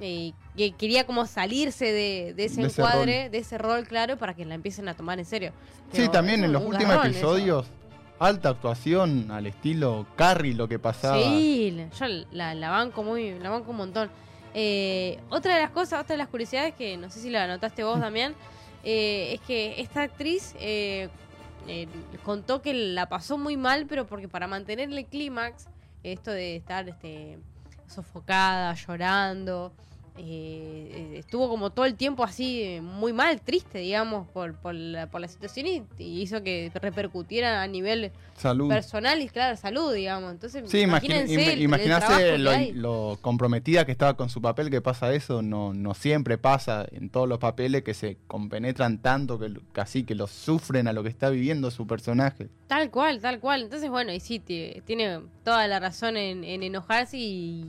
eh, 0.00 0.32
que 0.56 0.72
quería 0.72 1.04
como 1.04 1.26
salirse 1.26 1.86
de, 1.86 2.34
de 2.34 2.44
ese 2.44 2.60
De 2.62 2.66
ese 2.68 2.80
encuadre, 2.80 3.30
de 3.30 3.38
ese 3.38 3.58
rol, 3.58 3.86
claro, 3.86 4.16
para 4.16 4.34
que 4.34 4.44
la 4.44 4.54
empiecen 4.54 4.88
a 4.88 4.94
tomar 4.94 5.18
en 5.18 5.24
serio. 5.24 5.52
Sí, 5.92 6.08
también 6.08 6.44
en 6.44 6.52
los 6.52 6.62
últimos 6.64 6.94
eso. 6.94 7.04
episodios, 7.04 7.66
alta 8.18 8.50
actuación 8.50 9.30
al 9.30 9.46
estilo 9.46 10.06
Carrie, 10.16 10.54
lo 10.54 10.68
que 10.68 10.78
pasaba. 10.78 11.18
Sí, 11.22 11.76
yo 11.98 12.06
la, 12.32 12.54
la 12.54 12.70
banco 12.70 13.02
muy, 13.02 13.38
la 13.38 13.50
banco 13.50 13.70
un 13.72 13.76
montón. 13.76 14.10
Eh, 14.54 15.18
otra 15.30 15.54
de 15.56 15.62
las 15.62 15.70
cosas, 15.70 16.00
otra 16.02 16.14
de 16.14 16.18
las 16.18 16.28
curiosidades 16.28 16.74
que 16.74 16.96
no 16.96 17.10
sé 17.10 17.20
si 17.20 17.28
la 17.30 17.46
notaste 17.48 17.82
vos, 17.82 17.98
Damián, 17.98 18.34
eh, 18.84 19.32
es 19.34 19.40
que 19.40 19.80
esta 19.80 20.02
actriz 20.02 20.54
eh, 21.68 21.88
contó 22.22 22.62
que 22.62 22.74
la 22.74 23.08
pasó 23.08 23.38
muy 23.38 23.56
mal, 23.56 23.86
pero 23.86 24.06
porque 24.06 24.28
para 24.28 24.46
mantener 24.46 24.90
el 24.90 25.06
clímax, 25.06 25.66
esto 26.02 26.30
de 26.30 26.56
estar 26.56 26.88
este, 26.88 27.38
sofocada, 27.86 28.74
llorando, 28.74 29.72
eh, 30.16 31.14
estuvo 31.18 31.48
como 31.48 31.70
todo 31.70 31.84
el 31.86 31.94
tiempo 31.96 32.22
así 32.24 32.78
muy 32.82 33.12
mal, 33.12 33.40
triste, 33.40 33.78
digamos, 33.78 34.28
por, 34.28 34.54
por, 34.54 34.74
la, 34.74 35.08
por 35.10 35.20
la 35.20 35.28
situación 35.28 35.66
y, 35.66 35.82
y 35.98 36.22
hizo 36.22 36.42
que 36.42 36.70
repercutiera 36.74 37.62
a 37.62 37.66
nivel 37.66 38.12
Salud. 38.36 38.68
personal 38.68 39.20
y 39.22 39.28
claro, 39.28 39.56
salud, 39.56 39.92
digamos. 39.92 40.30
Entonces, 40.32 40.70
Sí, 40.70 40.80
imagínense 40.80 41.34
im- 41.34 41.40
el- 41.40 41.48
el 41.50 41.62
imaginarse 41.62 42.06
trabajo 42.06 42.72
que 42.72 42.72
lo, 42.74 43.10
lo 43.10 43.18
comprometida 43.20 43.84
que 43.84 43.92
estaba 43.92 44.14
con 44.16 44.30
su 44.30 44.40
papel, 44.40 44.70
que 44.70 44.80
pasa 44.80 45.12
eso, 45.14 45.42
no, 45.42 45.74
no 45.74 45.94
siempre 45.94 46.38
pasa 46.38 46.86
en 46.92 47.10
todos 47.10 47.28
los 47.28 47.38
papeles 47.38 47.82
que 47.82 47.94
se 47.94 48.16
compenetran 48.26 48.98
tanto 49.02 49.38
que 49.38 49.52
casi 49.72 50.04
que 50.04 50.14
lo 50.14 50.26
sufren 50.26 50.86
a 50.88 50.92
lo 50.92 51.02
que 51.02 51.08
está 51.08 51.28
viviendo 51.30 51.70
su 51.70 51.86
personaje. 51.86 52.48
Tal 52.68 52.90
cual, 52.90 53.20
tal 53.20 53.40
cual. 53.40 53.62
Entonces, 53.62 53.90
bueno, 53.90 54.12
y 54.12 54.20
sí, 54.20 54.40
tie- 54.40 54.82
tiene 54.84 55.20
toda 55.42 55.66
la 55.68 55.80
razón 55.80 56.16
en, 56.16 56.44
en 56.44 56.62
enojarse 56.62 57.16
y, 57.18 57.66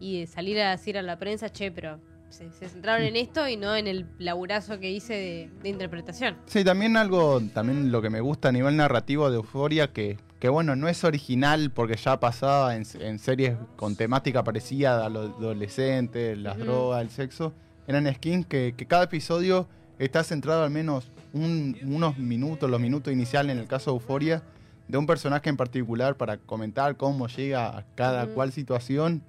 y 0.00 0.26
salir 0.26 0.58
a 0.60 0.70
decir 0.70 0.98
a 0.98 1.02
la 1.02 1.18
prensa, 1.18 1.50
che, 1.50 1.70
pero 1.70 2.00
se, 2.28 2.50
se 2.52 2.68
centraron 2.68 3.04
en 3.06 3.16
esto 3.16 3.48
y 3.48 3.56
no 3.56 3.74
en 3.76 3.86
el 3.86 4.06
laburazo 4.18 4.78
que 4.78 4.90
hice 4.90 5.14
de, 5.14 5.50
de 5.62 5.68
interpretación. 5.68 6.36
Sí, 6.46 6.64
también 6.64 6.96
algo, 6.96 7.40
también 7.54 7.90
lo 7.92 8.02
que 8.02 8.10
me 8.10 8.20
gusta 8.20 8.48
a 8.48 8.52
nivel 8.52 8.76
narrativo 8.76 9.30
de 9.30 9.36
Euforia, 9.36 9.92
que, 9.92 10.18
que 10.40 10.48
bueno, 10.48 10.76
no 10.76 10.88
es 10.88 11.02
original 11.04 11.70
porque 11.70 11.96
ya 11.96 12.18
pasaba 12.20 12.76
en, 12.76 12.84
en 13.00 13.18
series 13.18 13.56
con 13.76 13.96
temática 13.96 14.42
parecida 14.44 15.04
a 15.04 15.08
los 15.08 15.30
adolescentes, 15.38 16.36
las 16.38 16.58
drogas, 16.58 17.02
el 17.02 17.10
sexo, 17.10 17.52
eran 17.86 18.12
skins 18.14 18.46
que, 18.46 18.74
que 18.76 18.86
cada 18.86 19.04
episodio 19.04 19.68
está 19.98 20.22
centrado 20.24 20.64
al 20.64 20.70
menos 20.70 21.10
un- 21.32 21.76
unos 21.86 22.18
minutos, 22.18 22.68
los 22.68 22.80
minutos 22.80 23.12
iniciales 23.12 23.52
en 23.52 23.58
el 23.60 23.68
caso 23.68 23.92
de 23.92 23.96
Euforia, 23.96 24.42
de 24.88 24.98
un 24.98 25.06
personaje 25.06 25.48
en 25.48 25.56
particular 25.56 26.16
para 26.16 26.36
comentar 26.36 26.96
cómo 26.96 27.28
llega 27.28 27.78
a 27.78 27.84
cada 27.94 28.26
cual 28.26 28.52
situación. 28.52 29.22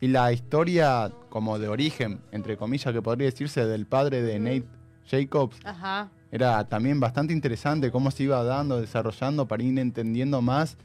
Y 0.00 0.08
la 0.08 0.32
historia 0.32 1.10
como 1.30 1.58
de 1.58 1.68
origen, 1.68 2.20
entre 2.32 2.56
comillas, 2.56 2.92
que 2.92 3.00
podría 3.02 3.26
decirse 3.26 3.64
del 3.66 3.86
padre 3.86 4.22
de. 4.22 4.38
Nate 4.38 4.64
Jacobs, 5.08 5.58
Ajá. 5.64 6.08
era 6.32 6.64
también 6.64 6.98
bastante 7.00 7.32
interesante 7.32 7.90
cómo 7.92 8.10
se 8.10 8.24
iba 8.24 8.42
dando, 8.42 8.80
desarrollando 8.80 9.46
para 9.46 9.62
ir 9.62 9.78
entendiendo 9.78 10.42
más 10.42 10.76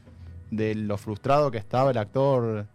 de 0.50 0.74
lo 0.76 0.96
frustrado 0.96 1.50
que 1.50 1.58
estaba 1.58 1.90
el 1.90 1.98
actor 1.98 2.66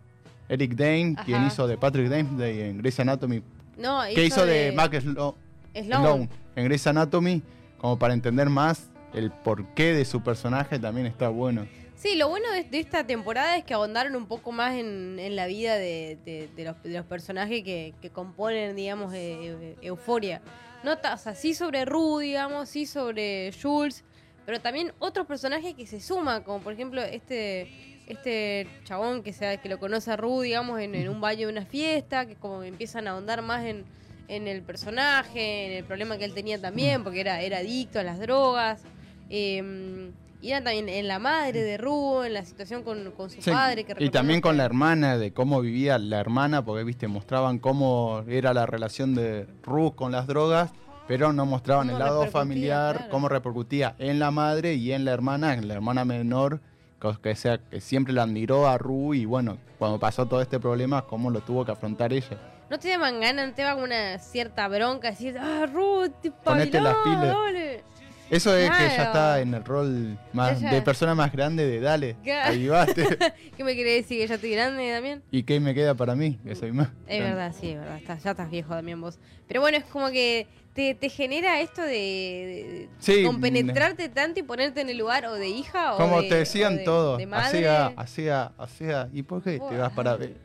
Eric 0.50 0.74
Dane, 0.76 1.14
Ajá. 1.16 1.24
quien 1.26 1.46
hizo 1.48 1.66
de 1.68 1.78
Patrick 1.78 2.10
Dempsey 2.10 2.62
en 2.62 2.78
Grey's 2.80 3.00
Anatomy, 3.00 3.42
No, 3.78 4.02
que 4.14 4.26
hizo 4.26 4.46
de, 4.46 4.74
Mac 4.76 4.92
Slo- 4.94 5.36
Sloan. 5.74 5.86
Sloan 5.86 6.30
en 6.56 6.66
Grey's 6.66 6.86
Anatomy, 6.88 7.42
como 7.78 7.98
para 7.98 8.14
entender 8.14 8.50
más 8.50 8.90
el 9.14 9.32
porqué 9.32 9.94
de 9.94 10.04
su 10.06 10.22
personaje 10.22 10.80
también 10.80 11.08
está 11.08 11.30
bueno. 11.30 11.66
Sí, 11.98 12.14
lo 12.14 12.30
bueno 12.30 12.46
de, 12.52 12.68
esta 12.78 13.04
temporada 13.08 13.58
es 13.58 13.64
que 13.64 13.74
ahondaron 13.74 14.16
un 14.16 14.28
poco 14.28 14.52
más 14.52 14.76
en, 14.76 15.36
la 15.36 15.48
vida 15.48 15.76
de, 15.78 16.48
los, 16.84 17.06
personajes 17.08 17.64
que, 17.64 18.12
componen, 18.14 18.76
digamos, 18.76 19.16
eh, 19.16 19.58
eh, 19.60 19.76
Euforia. 19.82 20.42
No 20.84 21.00
ta- 21.00 21.16
o 21.16 21.18
sea, 21.18 21.34
sí 21.34 21.56
sobre 21.56 21.86
Rue, 21.86 22.24
digamos, 22.24 22.70
sí 22.70 22.86
sobre 22.86 23.52
Jules, 23.52 24.04
pero 24.46 24.62
también 24.62 24.94
otros 25.00 25.26
personajes 25.26 25.74
que 25.74 25.88
se 25.88 26.00
suman, 26.00 26.44
como 26.44 26.60
por 26.60 26.74
ejemplo 26.74 27.02
este 27.02 27.68
este 28.08 28.68
chabón 28.86 29.22
que, 29.24 29.34
sea, 29.34 29.58
que 29.58 29.68
lo 29.68 29.80
conoce 29.80 30.12
a 30.12 30.16
Rue, 30.16 30.46
digamos, 30.46 30.80
en, 30.80 31.10
un 31.10 31.20
baño 31.20 31.48
de 31.48 31.52
una 31.52 31.66
fiesta, 31.66 32.28
que 32.28 32.36
como 32.36 32.64
empiezan 32.64 33.08
a 33.08 33.12
ahondar 33.12 33.42
más 33.42 33.66
en, 33.66 33.86
el 34.30 34.62
personaje, 34.62 35.66
en 35.66 35.72
el 35.74 35.84
problema 35.84 36.18
que 36.18 36.26
él 36.26 36.34
tenía 36.34 36.62
también, 36.62 37.04
porque 37.04 37.20
era, 37.20 37.42
era 37.42 37.58
adicto 37.58 38.00
a 38.00 38.04
las 38.04 38.20
drogas. 38.20 38.84
Eh, 39.30 40.12
y 40.42 40.52
era 40.52 40.64
también 40.64 40.88
en 40.90 41.08
la 41.08 41.20
madre 41.20 41.64
de 41.64 41.78
Rue, 41.78 42.28
en 42.28 42.34
la 42.34 42.46
situación 42.46 42.84
con, 42.84 43.12
con 43.12 43.30
su 43.30 43.42
Sí, 43.42 43.52
padre. 43.52 43.84
Que 43.84 43.96
y 44.04 44.10
también 44.10 44.42
con 44.42 44.58
la 44.58 44.66
hermana, 44.66 45.18
de 45.18 45.34
cómo 45.34 45.62
vivía 45.62 45.98
la 45.98 46.20
hermana, 46.20 46.64
porque 46.64 46.84
viste, 46.84 47.08
mostraban 47.08 47.60
cómo 47.60 48.24
era 48.28 48.54
la 48.54 48.66
relación 48.66 49.16
de 49.16 49.48
Ruth 49.64 49.96
con 49.96 50.12
las 50.12 50.28
drogas, 50.28 50.72
pero 51.08 51.34
no 51.34 51.46
mostraban 51.46 51.90
el 51.90 52.00
lado 52.00 52.28
familiar, 52.28 52.96
claro. 52.98 53.12
cómo 53.12 53.30
repercutía 53.30 53.96
en 53.98 54.20
la 54.20 54.30
madre 54.32 54.76
y 54.76 54.92
en 54.92 55.06
la 55.06 55.12
hermana, 55.12 55.54
en 55.54 55.68
la 55.68 55.74
hermana 55.74 56.06
menor, 56.06 56.60
que, 57.22 57.36
sea, 57.36 57.60
que 57.60 57.80
siempre 57.80 58.14
la 58.14 58.24
admiró 58.24 58.68
a 58.68 58.78
Ruth 58.78 59.16
y 59.16 59.26
bueno, 59.26 59.58
cuando 59.80 60.00
pasó 60.00 60.26
todo 60.26 60.42
este 60.42 60.60
problema, 60.60 61.04
cómo 61.04 61.30
lo 61.30 61.42
tuvo 61.42 61.64
que 61.66 61.72
afrontar 61.72 62.12
ella. 62.14 62.38
No 62.70 62.78
te 62.78 62.90
daban 62.90 63.22
ganas, 63.22 63.56
te 63.56 63.62
daban 63.62 63.82
una 63.82 64.20
cierta 64.20 64.68
bronca, 64.68 65.12
decir, 65.12 65.38
ah, 65.40 65.66
Ruth, 65.72 66.12
te 66.22 66.32
Ponete 66.32 66.82
las 66.82 66.96
pilas. 67.04 67.28
dale". 67.28 67.84
Eso 68.30 68.56
es 68.56 68.70
que 68.70 68.78
ya 68.90 69.04
está 69.04 69.40
en 69.40 69.54
el 69.54 69.64
rol 69.64 70.18
más 70.34 70.60
Ella- 70.60 70.72
de 70.72 70.82
persona 70.82 71.16
más 71.16 71.32
grande 71.32 71.66
de 71.66 71.80
dale, 71.80 72.16
avivaste. 72.44 73.06
¿Qué 73.58 73.64
me 73.64 73.74
quiere 73.74 73.94
decir? 73.94 74.20
¿Que 74.20 74.28
ya 74.28 74.36
estoy 74.36 74.52
grande 74.52 74.92
también? 74.94 75.24
¿Y 75.32 75.44
qué 75.44 75.60
me 75.60 75.74
queda 75.74 75.96
para 75.96 76.14
mí? 76.16 76.38
Que 76.46 76.54
soy 76.56 76.72
más. 76.74 76.90
Es 77.08 77.18
grande. 77.20 77.36
verdad, 77.36 77.56
sí, 77.60 77.70
es 77.70 77.80
verdad. 77.80 78.00
ya 78.24 78.32
estás 78.32 78.50
viejo 78.52 78.74
también 78.74 79.00
vos. 79.00 79.18
Pero 79.48 79.62
bueno, 79.62 79.78
es 79.78 79.86
como 79.86 80.10
que 80.10 80.46
te, 80.74 80.94
te 80.94 81.10
genera 81.10 81.62
esto 81.62 81.82
de, 81.82 81.90
de 81.90 82.90
Sí, 83.00 83.24
compenetrarte 83.24 84.10
tanto 84.10 84.42
y 84.42 84.44
ponerte 84.44 84.82
en 84.82 84.90
el 84.90 84.98
lugar 84.98 85.26
o 85.26 85.34
de 85.36 85.48
hija 85.48 85.94
o 85.94 85.98
Como 85.98 86.22
de- 86.22 86.28
te 86.30 86.36
decían 86.36 86.78
de- 86.78 86.84
todos, 86.84 87.18
de 87.18 87.26
madre. 87.26 87.46
hacía, 87.68 87.88
hacía, 87.96 88.52
hacía, 88.58 89.10
¿y 89.14 89.24
por 89.24 89.42
qué 89.42 89.60
te 89.60 89.78
vas 89.78 89.94
para 89.94 90.16
ver? 90.18 90.36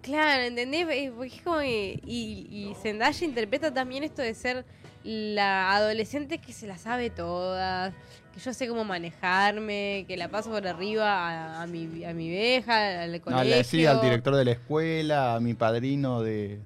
Claro, 0.00 0.42
¿entendés? 0.44 0.84
Porque 1.14 1.36
es 1.36 1.42
como 1.42 1.58
que- 1.60 2.00
y, 2.06 2.46
y 2.50 2.74
Zendaya 2.82 3.24
interpreta 3.26 3.72
también 3.72 4.02
esto 4.04 4.22
de 4.22 4.32
ser 4.34 4.64
la 5.08 5.74
adolescente 5.74 6.36
que 6.38 6.52
se 6.52 6.66
la 6.66 6.76
sabe 6.76 7.08
todas, 7.08 7.94
que 8.34 8.40
yo 8.40 8.52
sé 8.52 8.68
cómo 8.68 8.84
manejarme, 8.84 10.04
que 10.06 10.16
la 10.18 10.28
paso 10.28 10.50
por 10.50 10.66
arriba 10.66 11.06
a, 11.58 11.62
a 11.62 11.66
mi, 11.66 12.04
a 12.04 12.12
mi 12.12 12.28
vieja, 12.28 13.02
al 13.04 13.12
No, 13.12 13.20
colegio. 13.22 13.78
le 13.80 13.88
al 13.88 14.00
director 14.02 14.36
de 14.36 14.44
la 14.44 14.50
escuela, 14.52 15.34
a 15.36 15.40
mi 15.40 15.54
padrino 15.54 16.20
de, 16.20 16.58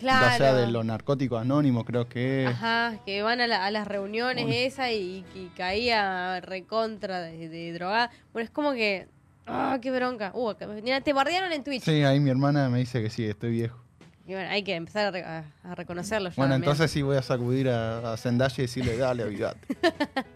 Claro. 0.00 0.34
o 0.34 0.38
sea, 0.38 0.54
de 0.54 0.66
los 0.68 0.84
narcóticos 0.86 1.40
anónimos, 1.42 1.84
creo 1.84 2.08
que 2.08 2.44
es. 2.44 2.48
Ajá, 2.50 2.96
que 3.04 3.22
van 3.22 3.40
a, 3.42 3.46
la- 3.46 3.64
a 3.66 3.70
las 3.70 3.86
reuniones 3.86 4.44
Bueno. 4.46 4.58
esas 4.58 4.90
y, 4.90 5.24
y 5.34 5.50
caía 5.56 6.40
recontra 6.40 7.20
de, 7.20 7.48
de 7.50 7.72
drogada. 7.74 8.10
Bueno, 8.32 8.44
es 8.46 8.50
como 8.50 8.72
que... 8.72 9.06
¡Ah, 9.46 9.78
qué 9.82 9.90
bronca! 9.90 10.30
Uh, 10.34 10.54
te 10.54 11.12
bardearon 11.12 11.52
en 11.52 11.62
Twitch. 11.64 11.82
Sí, 11.82 12.04
ahí 12.04 12.20
mi 12.20 12.30
hermana 12.30 12.68
me 12.68 12.78
dice 12.78 13.02
que 13.02 13.10
sí, 13.10 13.24
estoy 13.26 13.50
viejo. 13.50 13.81
Y 14.26 14.32
bueno, 14.34 14.50
hay 14.50 14.62
que 14.62 14.74
empezar 14.74 15.06
a, 15.06 15.10
re- 15.10 15.24
a- 15.24 15.44
a 15.64 15.74
reconocerlo 15.74 16.30
Bueno, 16.36 16.54
también. 16.54 16.70
entonces 16.70 16.90
sí 16.90 17.02
voy 17.02 17.16
a 17.16 17.22
sacudir 17.22 17.68
a, 17.68 18.12
a 18.12 18.16
Zendaya 18.16 18.54
y 18.58 18.62
decirle, 18.62 18.96
dale, 18.96 19.22
avídate. 19.24 19.66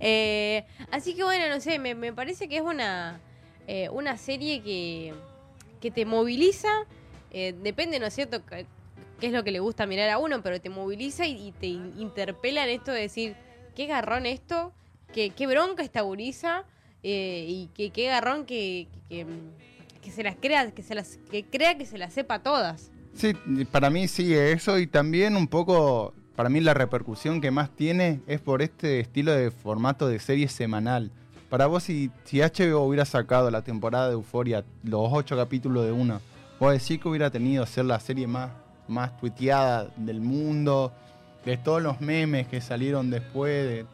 Eh, 0.00 0.64
así 0.90 1.14
que 1.14 1.22
bueno, 1.22 1.54
no 1.54 1.60
sé, 1.60 1.78
me, 1.78 1.94
me 1.94 2.12
parece 2.12 2.48
que 2.48 2.56
es 2.56 2.62
una, 2.62 3.20
eh, 3.66 3.88
una 3.90 4.16
serie 4.16 4.62
que, 4.62 5.14
que 5.80 5.90
te 5.90 6.04
moviliza. 6.06 6.68
eh, 7.30 7.54
depende, 7.62 8.00
¿no 8.00 8.06
es 8.06 8.14
cierto?, 8.14 8.44
qué 8.46 8.66
qué 9.20 9.28
es 9.28 9.32
lo 9.32 9.44
que 9.44 9.52
le 9.52 9.60
gusta 9.60 9.86
mirar 9.86 10.08
a 10.10 10.18
uno, 10.18 10.42
pero 10.42 10.60
te 10.60 10.68
moviliza 10.68 11.26
y, 11.26 11.48
y 11.48 11.52
te 11.52 11.66
in- 11.66 11.94
interpela 11.96 12.64
en 12.64 12.70
esto 12.70 12.90
de 12.90 13.02
decir, 13.02 13.36
qué 13.76 13.86
garrón 13.86 14.26
esto, 14.26 14.72
qué, 15.12 15.30
qué 15.30 15.46
bronca 15.46 15.84
esta 15.84 16.00
gurisa, 16.00 16.64
eh, 17.04 17.46
y 17.48 17.68
que, 17.68 17.90
qué 17.90 18.06
garrón 18.06 18.46
que, 18.46 18.88
que, 19.08 19.24
que 20.02 20.10
se 20.10 20.24
las 20.24 20.34
crea, 20.34 20.72
que 20.72 20.82
se 20.82 20.96
las, 20.96 21.18
que 21.30 21.44
crea 21.44 21.78
que 21.78 21.86
se 21.86 21.98
las 21.98 22.12
sepa 22.12 22.40
todas. 22.42 22.90
Sí, 23.14 23.34
para 23.70 23.90
mí 23.90 24.08
sí, 24.08 24.34
eso 24.34 24.78
y 24.78 24.86
también 24.86 25.36
un 25.36 25.46
poco, 25.46 26.14
para 26.34 26.48
mí 26.48 26.60
la 26.60 26.74
repercusión 26.74 27.40
que 27.40 27.50
más 27.50 27.70
tiene 27.70 28.20
es 28.26 28.40
por 28.40 28.62
este 28.62 29.00
estilo 29.00 29.32
de 29.32 29.50
formato 29.50 30.08
de 30.08 30.18
serie 30.18 30.48
semanal. 30.48 31.10
Para 31.50 31.66
vos, 31.66 31.82
si, 31.82 32.10
HBO 32.24 32.80
hubiera 32.86 33.04
sacado 33.04 33.50
la 33.50 33.62
temporada 33.62 34.06
de 34.08 34.14
Euforia, 34.14 34.64
los 34.84 35.08
ocho 35.12 35.36
capítulos 35.36 35.84
de 35.84 35.92
uno, 35.92 36.20
Vos 36.58 36.72
decís 36.72 37.00
que 37.00 37.08
hubiera 37.08 37.28
tenido 37.28 37.66
ser 37.66 37.86
la 37.86 37.98
serie 37.98 38.28
más, 38.28 38.52
más 38.86 39.16
tuiteada 39.18 39.88
del 39.96 40.20
mundo, 40.20 40.92
de 41.44 41.56
todos 41.56 41.82
los 41.82 42.00
memes 42.00 42.46
que 42.46 42.60
salieron 42.60 43.10
después. 43.10 43.66
De... 43.66 43.86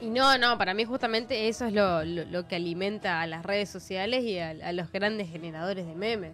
Y 0.00 0.08
no, 0.08 0.38
no, 0.38 0.56
para 0.56 0.72
mí 0.72 0.86
justamente 0.86 1.46
eso 1.48 1.66
es 1.66 1.74
lo, 1.74 2.04
lo- 2.06 2.48
que 2.48 2.56
alimenta 2.56 3.20
a 3.20 3.26
las 3.26 3.44
redes 3.44 3.68
sociales 3.68 4.24
y 4.24 4.38
a 4.38 4.72
los 4.72 4.90
grandes 4.90 5.28
generadores 5.28 5.86
de 5.86 5.94
memes. 5.94 6.32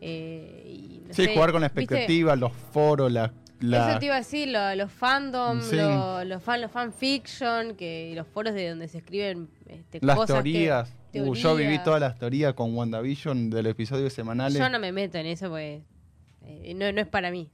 Eh, 0.00 0.62
y 0.66 1.00
no 1.06 1.14
Sí, 1.14 1.24
sé, 1.26 1.34
jugar 1.34 1.52
con 1.52 1.60
la 1.62 1.68
¿viste? 1.68 1.80
expectativa, 1.82 2.36
los 2.36 2.52
foros, 2.72 3.10
la... 3.10 3.32
la- 3.60 3.90
Eso 3.90 3.98
te 3.98 4.06
iba 4.06 4.14
a 4.14 4.18
decir, 4.18 4.48
lo- 4.48 4.74
los 4.74 4.92
fandom, 4.92 5.60
Sí. 5.62 5.76
lo- 5.76 6.24
los 6.24 6.42
fan, 6.42 6.60
los 6.60 6.70
fanfiction, 6.70 7.76
que 7.76 8.12
los 8.14 8.26
foros 8.26 8.54
de 8.54 8.68
donde 8.70 8.88
se 8.88 8.98
escriben 8.98 9.48
este, 9.66 9.98
las 10.02 10.16
cosas 10.16 10.42
que- 10.42 10.52
teorías. 10.52 10.92
Uh, 11.14 11.34
yo 11.34 11.54
viví 11.56 11.78
todas 11.82 11.98
las 12.00 12.18
teorías 12.18 12.52
con 12.52 12.76
WandaVision 12.76 13.48
de 13.48 13.62
los 13.62 13.70
episodios 13.70 14.12
semanales. 14.12 14.58
Yo 14.58 14.68
no 14.68 14.78
me 14.78 14.92
meto 14.92 15.16
en 15.16 15.24
eso 15.26 15.48
porque 15.48 15.80
eh, 16.44 16.74
no, 16.74 16.92
no 16.92 17.00
es 17.00 17.06
para 17.06 17.30
mí. 17.30 17.48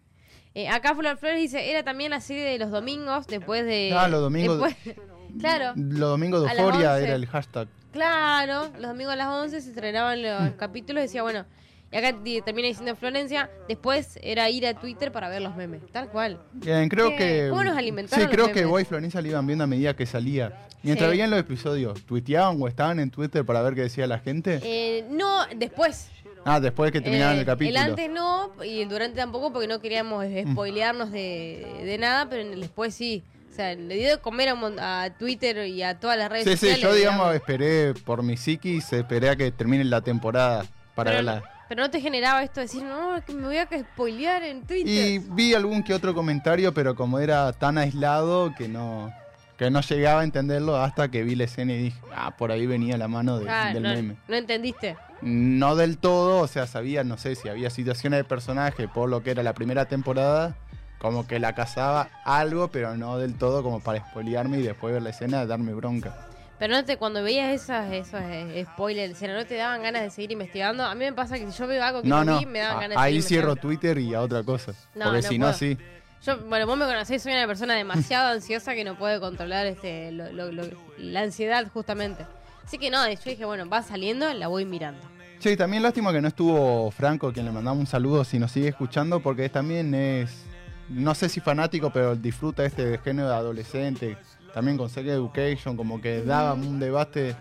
Eh, 0.55 0.69
acá 0.69 0.95
Flor 0.97 1.17
Flores 1.17 1.41
dice, 1.41 1.71
era 1.71 1.85
también 1.85 2.11
la 2.11 2.21
serie 2.21 2.43
de 2.45 2.59
los 2.59 2.71
domingos, 2.73 3.27
después 3.29 3.65
de... 3.65 3.95
Ah, 3.97 4.09
los 4.09 4.21
domingos- 4.21 4.59
después- 4.61 4.97
claro, 5.39 5.73
Los 5.77 6.11
domingos 6.11 6.43
de 6.43 6.51
Euforia 6.51 6.95
11. 6.95 7.05
era 7.07 7.15
el 7.15 7.27
hashtag. 7.27 7.69
claro, 7.93 8.65
los 8.81 8.89
domingos 8.91 9.13
a 9.13 9.17
las 9.17 9.29
11 9.29 9.61
se 9.61 9.69
estrenaban 9.71 10.21
los 10.23 10.55
capítulos 10.57 11.01
y 11.01 11.07
decía, 11.07 11.23
bueno, 11.23 11.45
y 11.93 11.97
acá 11.97 12.17
termina 12.45 12.69
diciendo 12.69 12.97
Florencia, 12.97 13.51
después 13.69 14.19
era 14.23 14.49
ir 14.51 14.67
a 14.67 14.75
Twitter 14.75 15.13
para 15.13 15.29
ver 15.29 15.43
los 15.43 15.55
memes, 15.55 15.83
tal 15.93 16.09
cual. 16.09 16.41
Bien, 16.53 16.89
creo 16.89 17.11
¿Qué? 17.11 17.17
que. 17.17 17.47
¿Cómo 17.51 17.63
nos 17.65 17.77
alimentaron 17.77 18.19
Sí, 18.19 18.27
los 18.27 18.35
creo 18.35 18.53
que 18.55 18.65
vos 18.65 18.81
y 18.81 18.85
Florencia 18.85 19.21
lo 19.21 19.29
iban 19.29 19.47
viendo 19.47 19.65
a 19.65 19.67
medida 19.67 19.95
que 19.95 20.07
salía. 20.07 20.67
Mientras 20.83 21.09
Sí. 21.09 21.17
veían 21.17 21.31
los 21.31 21.39
episodios, 21.39 22.03
¿tuiteaban 22.07 22.57
o 22.61 22.67
estaban 22.67 22.99
en 22.99 23.11
Twitter 23.11 23.45
para 23.45 23.63
ver 23.63 23.75
qué 23.75 23.83
decía 23.83 24.07
la 24.09 24.19
gente? 24.19 24.59
Eh, 24.65 25.05
no, 25.11 25.47
después. 25.55 26.09
ah, 26.45 26.59
después 26.59 26.89
de 26.89 26.99
que 26.99 27.01
terminaban 27.05 27.37
Eh, 27.37 27.41
el 27.41 27.47
capítulo. 27.47 27.79
antes 27.79 28.11
no, 28.11 28.51
y 28.65 28.81
el 28.81 28.89
durante 28.89 29.17
tampoco, 29.21 29.53
porque 29.53 29.69
no 29.69 29.79
queríamos 29.81 30.25
spoilearnos 30.51 31.13
de, 31.13 31.83
de 31.85 31.99
nada, 31.99 32.29
pero 32.29 32.43
en 32.43 32.53
el 32.55 32.61
después 32.63 32.95
sí. 32.95 33.23
O 33.51 33.55
sea, 33.55 33.75
le 33.75 33.95
dio 33.97 34.09
de 34.09 34.19
comer 34.19 34.49
a, 34.81 35.11
Twitter 35.19 35.67
y 35.67 35.83
a 35.83 36.01
todas 36.01 36.17
las 36.17 36.31
redes 36.31 36.45
Sí, 36.45 36.51
sí, 36.53 36.57
sociales. 36.73 36.81
yo 36.81 36.95
digamos 36.95 37.35
esperé 37.35 37.93
por 37.93 38.23
mi 38.23 38.37
psiquis, 38.39 38.91
esperé 38.95 39.29
a 39.29 39.37
que 39.37 39.53
termine 39.53 39.85
la 39.85 40.01
temporada 40.01 40.65
para 40.95 41.11
pero, 41.11 41.17
verla. 41.27 41.52
Pero 41.73 41.85
no 41.85 41.91
te 41.91 42.03
generaba 42.03 42.43
esto 42.43 42.61
de 42.61 42.67
decir, 42.67 42.83
no, 42.83 43.17
es 43.17 43.25
que 43.25 43.33
me 43.33 43.47
voy 43.47 43.57
a 43.57 43.67
spoilear 43.67 44.43
en 44.43 44.61
Twitter. 44.67 44.87
Y 45.09 45.19
vi 45.19 45.55
algún 45.55 45.83
que 45.83 45.95
otro 45.95 46.13
comentario, 46.13 46.75
pero 46.75 46.95
como 46.95 47.19
era 47.19 47.51
tan 47.55 47.79
aislado 47.79 48.55
que 48.55 48.69
no 48.69 49.11
que 49.57 49.71
no 49.71 49.81
llegaba 49.81 50.21
a 50.21 50.25
entenderlo 50.25 50.77
hasta 50.77 51.09
que 51.11 51.23
vi 51.23 51.35
la 51.35 51.45
escena 51.45 51.73
y 51.73 51.85
dije, 51.85 51.99
ah, 52.15 52.37
por 52.37 52.53
ahí 52.53 52.67
venía 52.67 52.99
la 52.99 53.09
mano 53.09 53.39
de- 53.39 53.49
Ah, 53.49 53.73
del 53.73 53.83
no, 53.85 53.89
meme. 53.89 54.17
no 54.29 54.35
entendiste. 54.37 54.99
No 55.23 55.75
del 55.75 55.97
todo, 55.97 56.41
o 56.41 56.47
sea, 56.47 56.67
sabía, 56.67 57.05
no 57.05 57.17
sé 57.17 57.37
si 57.37 57.49
había 57.49 57.71
situaciones 57.71 58.19
de 58.19 58.25
personaje 58.25 58.87
por 58.87 59.09
lo 59.09 59.23
que 59.23 59.31
era 59.31 59.43
la 59.43 59.55
primera 59.55 59.87
temporada, 59.87 60.55
como 60.99 61.27
que 61.27 61.39
la 61.39 61.55
cazaba 61.55 62.11
algo, 62.27 62.69
pero 62.69 62.99
no 62.99 63.17
del 63.17 63.33
todo 63.39 63.63
como 63.63 63.81
para 63.81 64.01
spoilearme 64.11 64.59
y 64.59 64.63
después 64.63 64.93
ver 64.93 65.03
la 65.03 65.09
escena 65.11 65.47
darme 65.47 65.73
bronca. 65.73 66.29
Pero 66.63 66.75
no 66.77 66.85
te, 66.85 66.97
cuando 66.97 67.25
veías 67.25 67.53
esas, 67.53 67.93
esos 67.93 68.21
eh, 68.23 68.65
spoilers, 68.73 69.21
no 69.21 69.45
te 69.45 69.57
daban 69.57 69.83
ganas 69.83 70.03
de 70.03 70.11
seguir 70.11 70.31
investigando. 70.31 70.85
A 70.85 70.95
mí 70.95 71.05
me 71.05 71.13
pasa 71.13 71.37
que 71.37 71.51
si 71.51 71.59
yo 71.59 71.67
veo 71.67 71.83
algo 71.83 72.03
que 72.03 72.09
No, 72.09 72.23
no, 72.25 72.35
no, 72.35 72.39
vi, 72.39 72.47
me 72.47 72.61
daban 72.61 72.77
a- 72.77 72.81
ganas 72.83 72.99
de 72.99 73.03
ahí 73.03 73.21
cierro. 73.21 73.57
Twitter 73.57 73.99
y 73.99 74.15
a 74.15 74.21
otra 74.21 74.45
cosa. 74.45 74.71
No, 74.95 75.07
porque 75.07 75.23
no 75.23 75.29
si 75.29 75.39
no, 75.41 75.53
sí. 75.55 75.77
Yo, 76.25 76.39
bueno, 76.47 76.69
vos 76.69 76.79
me 76.79 76.85
conocés, 76.85 77.21
soy 77.21 77.33
una 77.33 77.49
persona 77.49 77.75
demasiado 77.75 78.33
ansiosa 78.33 78.75
que 78.77 78.85
no 78.85 78.97
puede 78.97 79.19
controlar 79.19 79.67
este 79.67 80.13
lo- 80.13 80.31
lo- 80.31 80.53
lo- 80.53 80.69
la 80.99 81.23
ansiedad 81.23 81.67
justamente. 81.75 82.27
Así 82.65 82.79
que 82.79 82.91
no, 82.91 83.09
yo 83.11 83.19
dije, 83.25 83.45
bueno, 83.45 83.69
va 83.69 83.83
saliendo, 83.83 84.33
la 84.33 84.47
voy 84.47 84.65
mirando. 84.65 85.01
Sí, 85.41 85.57
también 85.57 85.83
lástima 85.83 86.13
que 86.13 86.21
no 86.21 86.29
estuvo 86.29 86.93
Franco, 86.93 87.33
quien 87.33 87.45
le 87.45 87.51
mandamos 87.51 87.81
un 87.81 87.87
saludo 87.89 88.23
si 88.23 88.39
nos 88.39 88.53
sigue 88.53 88.69
escuchando, 88.69 89.19
porque 89.19 89.49
también 89.49 89.93
es, 89.97 90.45
no 90.89 91.13
sé 91.17 91.29
si 91.29 91.41
fanático, 91.41 91.91
pero 91.91 92.15
disfruta 92.15 92.65
este 92.65 92.99
género 92.99 93.31
de 93.31 93.35
adolescente, 93.35 94.17
también 94.55 94.77
con 94.77 94.89
Sex 94.91 95.09
Education, 95.09 95.77
como 95.77 96.01
que 96.01 96.23
daba 96.23 96.55
un 96.55 96.79
debate 96.79 97.35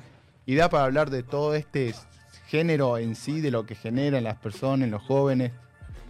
y 0.45 0.55
da 0.55 0.69
para 0.69 0.85
hablar 0.85 1.09
de 1.09 1.23
todo 1.23 1.53
este 1.55 1.93
género 2.47 2.97
en 2.97 3.15
sí, 3.15 3.41
de 3.41 3.51
lo 3.51 3.65
que 3.65 3.75
genera 3.75 4.17
en 4.17 4.23
las 4.23 4.37
personas, 4.37 4.85
en 4.85 4.91
los 4.91 5.01
jóvenes, 5.03 5.51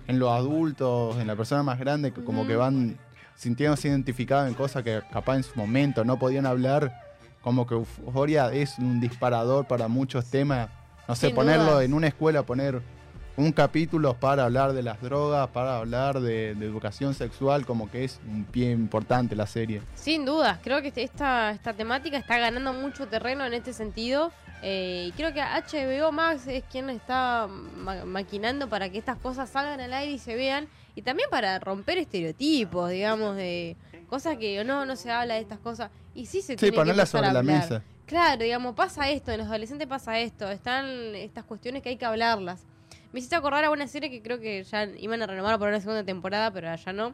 en 0.07 0.19
los 0.19 0.31
adultos, 0.31 1.17
en 1.17 1.27
las 1.27 1.35
personas 1.35 1.65
más 1.65 1.79
grandes, 1.79 2.13
que 2.13 2.23
como 2.23 2.47
que 2.47 2.55
van 2.55 2.97
sintiéndose 3.35 3.87
identificados 3.87 4.47
en 4.47 4.53
cosas 4.53 4.83
que 4.83 5.01
capaz 5.11 5.37
en 5.37 5.43
su 5.43 5.55
momento 5.55 6.03
no 6.03 6.17
podían 6.19 6.45
hablar, 6.45 6.93
como 7.41 7.65
que 7.65 7.73
Euforia 7.75 8.51
es 8.53 8.77
un 8.77 8.99
disparador 8.99 9.67
para 9.67 9.87
muchos 9.87 10.25
temas. 10.29 10.69
No 11.07 11.15
sé, 11.15 11.27
Sin 11.27 11.35
ponerlo 11.35 11.71
dudas. 11.71 11.85
en 11.85 11.93
una 11.93 12.07
escuela, 12.07 12.43
poner 12.43 12.81
un 13.37 13.51
capítulo 13.51 14.13
para 14.15 14.43
hablar 14.45 14.73
de 14.73 14.83
las 14.83 15.01
drogas, 15.01 15.47
para 15.49 15.77
hablar 15.77 16.19
de, 16.19 16.53
de 16.53 16.65
educación 16.65 17.13
sexual, 17.13 17.65
como 17.65 17.89
que 17.89 18.03
es 18.03 18.19
un 18.27 18.43
pie 18.43 18.71
importante 18.71 19.35
la 19.35 19.47
serie. 19.47 19.81
Sin 19.95 20.25
dudas, 20.25 20.59
creo 20.61 20.81
que 20.81 20.89
este- 20.89 21.03
esta, 21.03 21.51
esta 21.51 21.73
temática 21.73 22.17
está 22.17 22.37
ganando 22.37 22.73
mucho 22.73 23.07
terreno 23.07 23.45
en 23.45 23.53
este 23.53 23.73
sentido. 23.73 24.31
eh, 24.63 25.05
y 25.07 25.11
creo 25.13 25.33
que 25.33 25.41
HBO 25.41 26.11
Max 26.11 26.45
es 26.45 26.63
quien 26.71 26.91
está 26.91 27.47
ma- 27.77 28.05
maquinando 28.05 28.69
para 28.69 28.89
que 28.91 28.99
estas 28.99 29.17
cosas 29.17 29.49
salgan 29.49 29.79
al 29.81 29.91
aire 29.91 30.11
y 30.11 30.19
se 30.19 30.35
vean. 30.35 30.67
Y 30.93 31.01
también 31.01 31.29
para 31.31 31.57
romper 31.57 31.97
estereotipos, 31.97 32.91
digamos, 32.91 33.35
de 33.37 33.75
cosas 34.07 34.37
que 34.37 34.63
no, 34.63 34.85
no 34.85 34.95
se 34.95 35.09
habla 35.09 35.33
de 35.35 35.39
estas 35.39 35.57
cosas. 35.57 35.89
Y 36.13 36.27
sí 36.27 36.41
se 36.43 36.53
Sí, 36.53 36.57
tiene 36.57 36.71
que 36.73 36.77
ponerla 36.77 37.03
empezar 37.03 37.23
a 37.23 37.29
sobre 37.29 37.33
la 37.33 37.41
mesa. 37.43 37.81
Claro, 38.05 38.43
digamos, 38.43 38.75
pasa 38.75 39.09
esto, 39.09 39.31
en 39.31 39.39
los 39.39 39.47
adolescentes 39.47 39.87
pasa 39.87 40.19
esto, 40.19 40.47
están 40.51 40.85
estas 41.15 41.43
cuestiones 41.45 41.81
que 41.81 41.89
hay 41.89 41.97
que 41.97 42.05
hablarlas. 42.05 42.61
Me 43.13 43.19
hiciste 43.19 43.35
acordar 43.35 43.63
a 43.65 43.71
una 43.71 43.87
serie 43.87 44.09
que 44.09 44.21
creo 44.21 44.39
que 44.39 44.63
ya 44.63 44.85
iban 44.85 45.21
a 45.21 45.27
renovar 45.27 45.59
por 45.59 45.67
una 45.67 45.79
segunda 45.81 46.03
temporada, 46.03 46.51
pero 46.51 46.73
ya 46.73 46.93
no, 46.93 47.13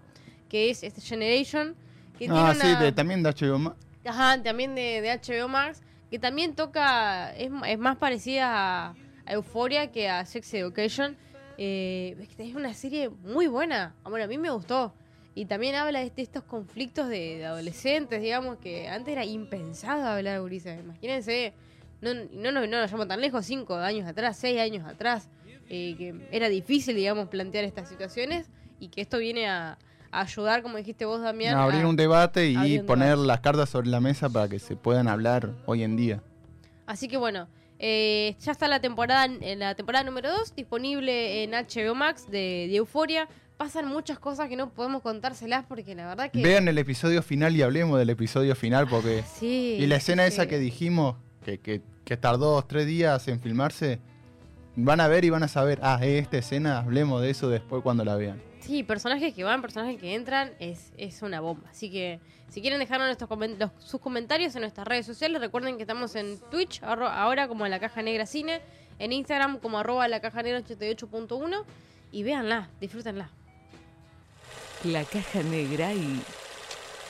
que 0.50 0.70
es 0.70 0.84
este 0.84 1.02
Generation, 1.02 1.76
que 2.20 2.28
Ah, 2.30 2.54
tiene 2.54 2.54
sí, 2.56 2.68
una... 2.74 2.80
de- 2.84 2.92
también 2.92 3.24
de 3.24 3.30
HBO 3.30 3.58
Max. 3.60 3.78
Ajá, 4.06 4.42
también 4.42 4.76
de, 4.76 5.02
de 5.02 5.10
HBO 5.12 5.48
Max, 5.48 5.82
que 6.10 6.20
también 6.20 6.54
toca, 6.56 7.34
es, 7.36 7.52
es 7.68 7.78
más 7.80 7.98
parecida 7.98 8.52
a, 8.90 8.96
a 9.26 9.34
Euphoria 9.34 9.92
que 9.92 10.08
a 10.10 10.26
Sex 10.26 10.54
Education. 10.54 11.18
Eh, 11.58 12.16
es 12.22 12.30
que 12.30 12.48
es 12.48 12.56
una 12.56 12.74
serie 12.76 13.10
muy 13.10 13.48
buena, 13.48 13.96
Ah, 14.04 14.10
bueno, 14.10 14.26
a 14.26 14.28
mí 14.28 14.38
me 14.38 14.52
gustó. 14.52 14.94
Y 15.34 15.46
también 15.46 15.76
habla 15.76 16.00
de, 16.00 16.06
este- 16.06 16.22
estos 16.22 16.44
conflictos 16.44 17.10
de, 17.10 17.38
de 17.40 17.46
adolescentes, 17.48 18.22
digamos, 18.22 18.58
que 18.60 18.88
antes 18.88 19.12
era 19.12 19.26
impensado 19.26 20.06
hablar 20.08 20.36
de 20.36 20.40
gurises. 20.40 20.80
Imagínense, 20.80 21.54
no, 22.02 22.14
no, 22.14 22.52
no, 22.52 22.62
no 22.62 22.68
nos 22.82 22.92
llamo 22.92 23.08
tan 23.08 23.20
lejos, 23.22 23.46
cinco 23.46 23.76
años 23.76 24.08
atrás, 24.08 24.38
seis 24.38 24.60
años 24.60 24.88
atrás, 24.88 25.30
eh, 25.70 25.96
que 25.98 26.16
era 26.32 26.50
difícil, 26.50 26.96
digamos, 26.96 27.28
plantear 27.30 27.64
estas 27.64 27.90
situaciones 27.90 28.48
y 28.80 28.90
que 28.90 29.02
esto 29.02 29.18
viene 29.18 29.48
a, 29.48 29.78
a 30.12 30.22
ayudar, 30.22 30.62
como 30.62 30.78
dijiste 30.78 31.06
vos, 31.06 31.22
Damián. 31.22 31.58
A 31.58 31.64
abrir 31.64 31.82
a- 31.84 31.88
un 31.88 31.96
debate 31.96 32.50
y 32.50 32.80
poner 32.80 33.10
debate. 33.10 33.28
las 33.28 33.40
cartas 33.42 33.70
sobre 33.70 33.88
la 33.90 34.00
mesa 34.00 34.30
para 34.30 34.48
que 34.48 34.60
se 34.60 34.76
puedan 34.76 35.08
hablar 35.08 35.52
hoy 35.66 35.84
en 35.84 35.96
día. 35.98 36.22
Así 36.86 37.08
que 37.08 37.18
bueno, 37.18 37.48
eh, 37.80 38.36
ya 38.40 38.52
está 38.52 38.68
la 38.68 38.80
temporada, 38.80 39.26
en 39.26 39.60
la 39.60 39.76
temporada 39.76 40.04
número 40.06 40.32
2 40.32 40.56
disponible 40.56 41.44
en 41.44 41.52
HBO 41.52 41.96
Max 41.96 42.26
de, 42.30 42.68
de 42.70 42.76
Euforia. 42.76 43.28
Pasan 43.58 43.88
muchas 43.88 44.20
cosas 44.20 44.50
que 44.50 44.56
no 44.56 44.70
podemos 44.72 45.02
contárselas 45.02 45.66
porque 45.68 45.96
la 45.96 46.06
verdad 46.08 46.30
que... 46.32 46.44
Vean 46.44 46.68
el 46.68 46.78
episodio 46.78 47.24
final 47.24 47.56
y 47.56 47.64
hablemos 47.64 47.98
del 47.98 48.12
episodio 48.12 48.56
final 48.56 48.88
porque... 48.88 49.24
Sí, 49.40 49.78
Y 49.80 49.88
la 49.88 49.96
escena 49.96 50.24
sí, 50.24 50.28
esa 50.34 50.44
sí. 50.44 50.50
que 50.50 50.60
dijimos, 50.60 51.16
que, 51.44 51.60
que, 51.60 51.82
que 52.06 52.18
tardó 52.18 52.52
dos, 52.52 52.68
tres 52.68 52.86
días 52.86 53.28
en 53.28 53.40
filmarse, 53.40 54.00
van 54.78 55.02
a 55.02 55.08
ver 55.08 55.26
y 55.26 55.30
van 55.30 55.44
a 55.44 55.48
saber, 55.48 55.80
ah, 55.82 56.00
esta 56.04 56.38
escena, 56.38 56.80
hablemos 56.80 57.22
de 57.22 57.32
eso 57.32 57.50
después 57.50 57.84
cuando 57.84 58.06
la 58.06 58.16
vean. 58.16 58.42
Sí, 58.62 58.84
personajes 58.84 59.34
que 59.34 59.44
van, 59.44 59.62
personajes 59.62 60.00
que 60.00 60.14
entran, 60.16 60.52
es, 60.60 60.92
es 60.98 61.22
una 61.22 61.42
bomba. 61.42 61.70
Así 61.70 61.90
que 61.92 62.20
si 62.50 62.62
quieren 62.62 62.80
dejarnos 62.80 63.08
nuestros 63.08 63.30
los- 63.60 63.72
sus 63.84 64.00
comentarios 64.00 64.56
en 64.56 64.62
nuestras 64.62 64.88
redes 64.88 65.06
sociales, 65.06 65.42
recuerden 65.42 65.78
que 65.78 65.84
estamos 65.84 66.16
en 66.16 66.40
Twitch 66.52 66.82
ahora 66.84 67.48
como 67.48 67.68
La 67.68 67.80
Caja 67.80 68.02
Negra 68.02 68.26
Cine, 68.26 68.62
en 69.00 69.12
Instagram 69.14 69.60
como 69.60 69.80
arroba 69.80 70.08
La 70.08 70.20
Caja 70.22 70.42
Negra 70.44 70.60
88.1 70.62 71.64
y 72.12 72.24
véanla, 72.24 72.70
disfrútenla. 72.80 73.30
La 74.84 75.04
caja 75.06 75.42
negra 75.42 75.92
y... 75.94 76.22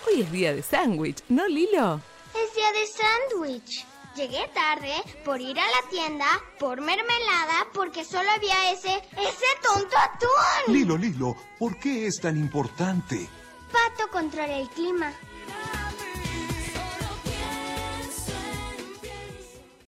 Hoy 0.08 0.22
es 0.22 0.32
día 0.32 0.54
de 0.56 0.62
sándwich, 0.62 1.22
¿no, 1.28 1.46
Lilo? 1.48 2.00
Es 2.34 2.56
día 2.56 2.72
de 2.72 2.86
sándwich. 2.88 3.86
Llegué 4.18 4.50
tarde 4.52 4.96
por 5.24 5.40
ir 5.40 5.60
a 5.60 5.64
la 5.68 5.90
tienda 5.92 6.26
por 6.58 6.82
mermelada 6.82 7.68
porque 7.72 8.04
solo 8.04 8.28
había 8.32 8.72
ese, 8.72 8.96
ese 9.12 9.46
tonto 9.62 9.96
atún. 9.96 10.74
Lilo, 10.74 10.98
Lilo, 10.98 11.36
¿por 11.60 11.78
qué 11.78 12.08
es 12.08 12.20
tan 12.20 12.36
importante? 12.36 13.30
Pato 13.72 14.10
controla 14.12 14.58
el 14.58 14.68
clima. 14.70 15.14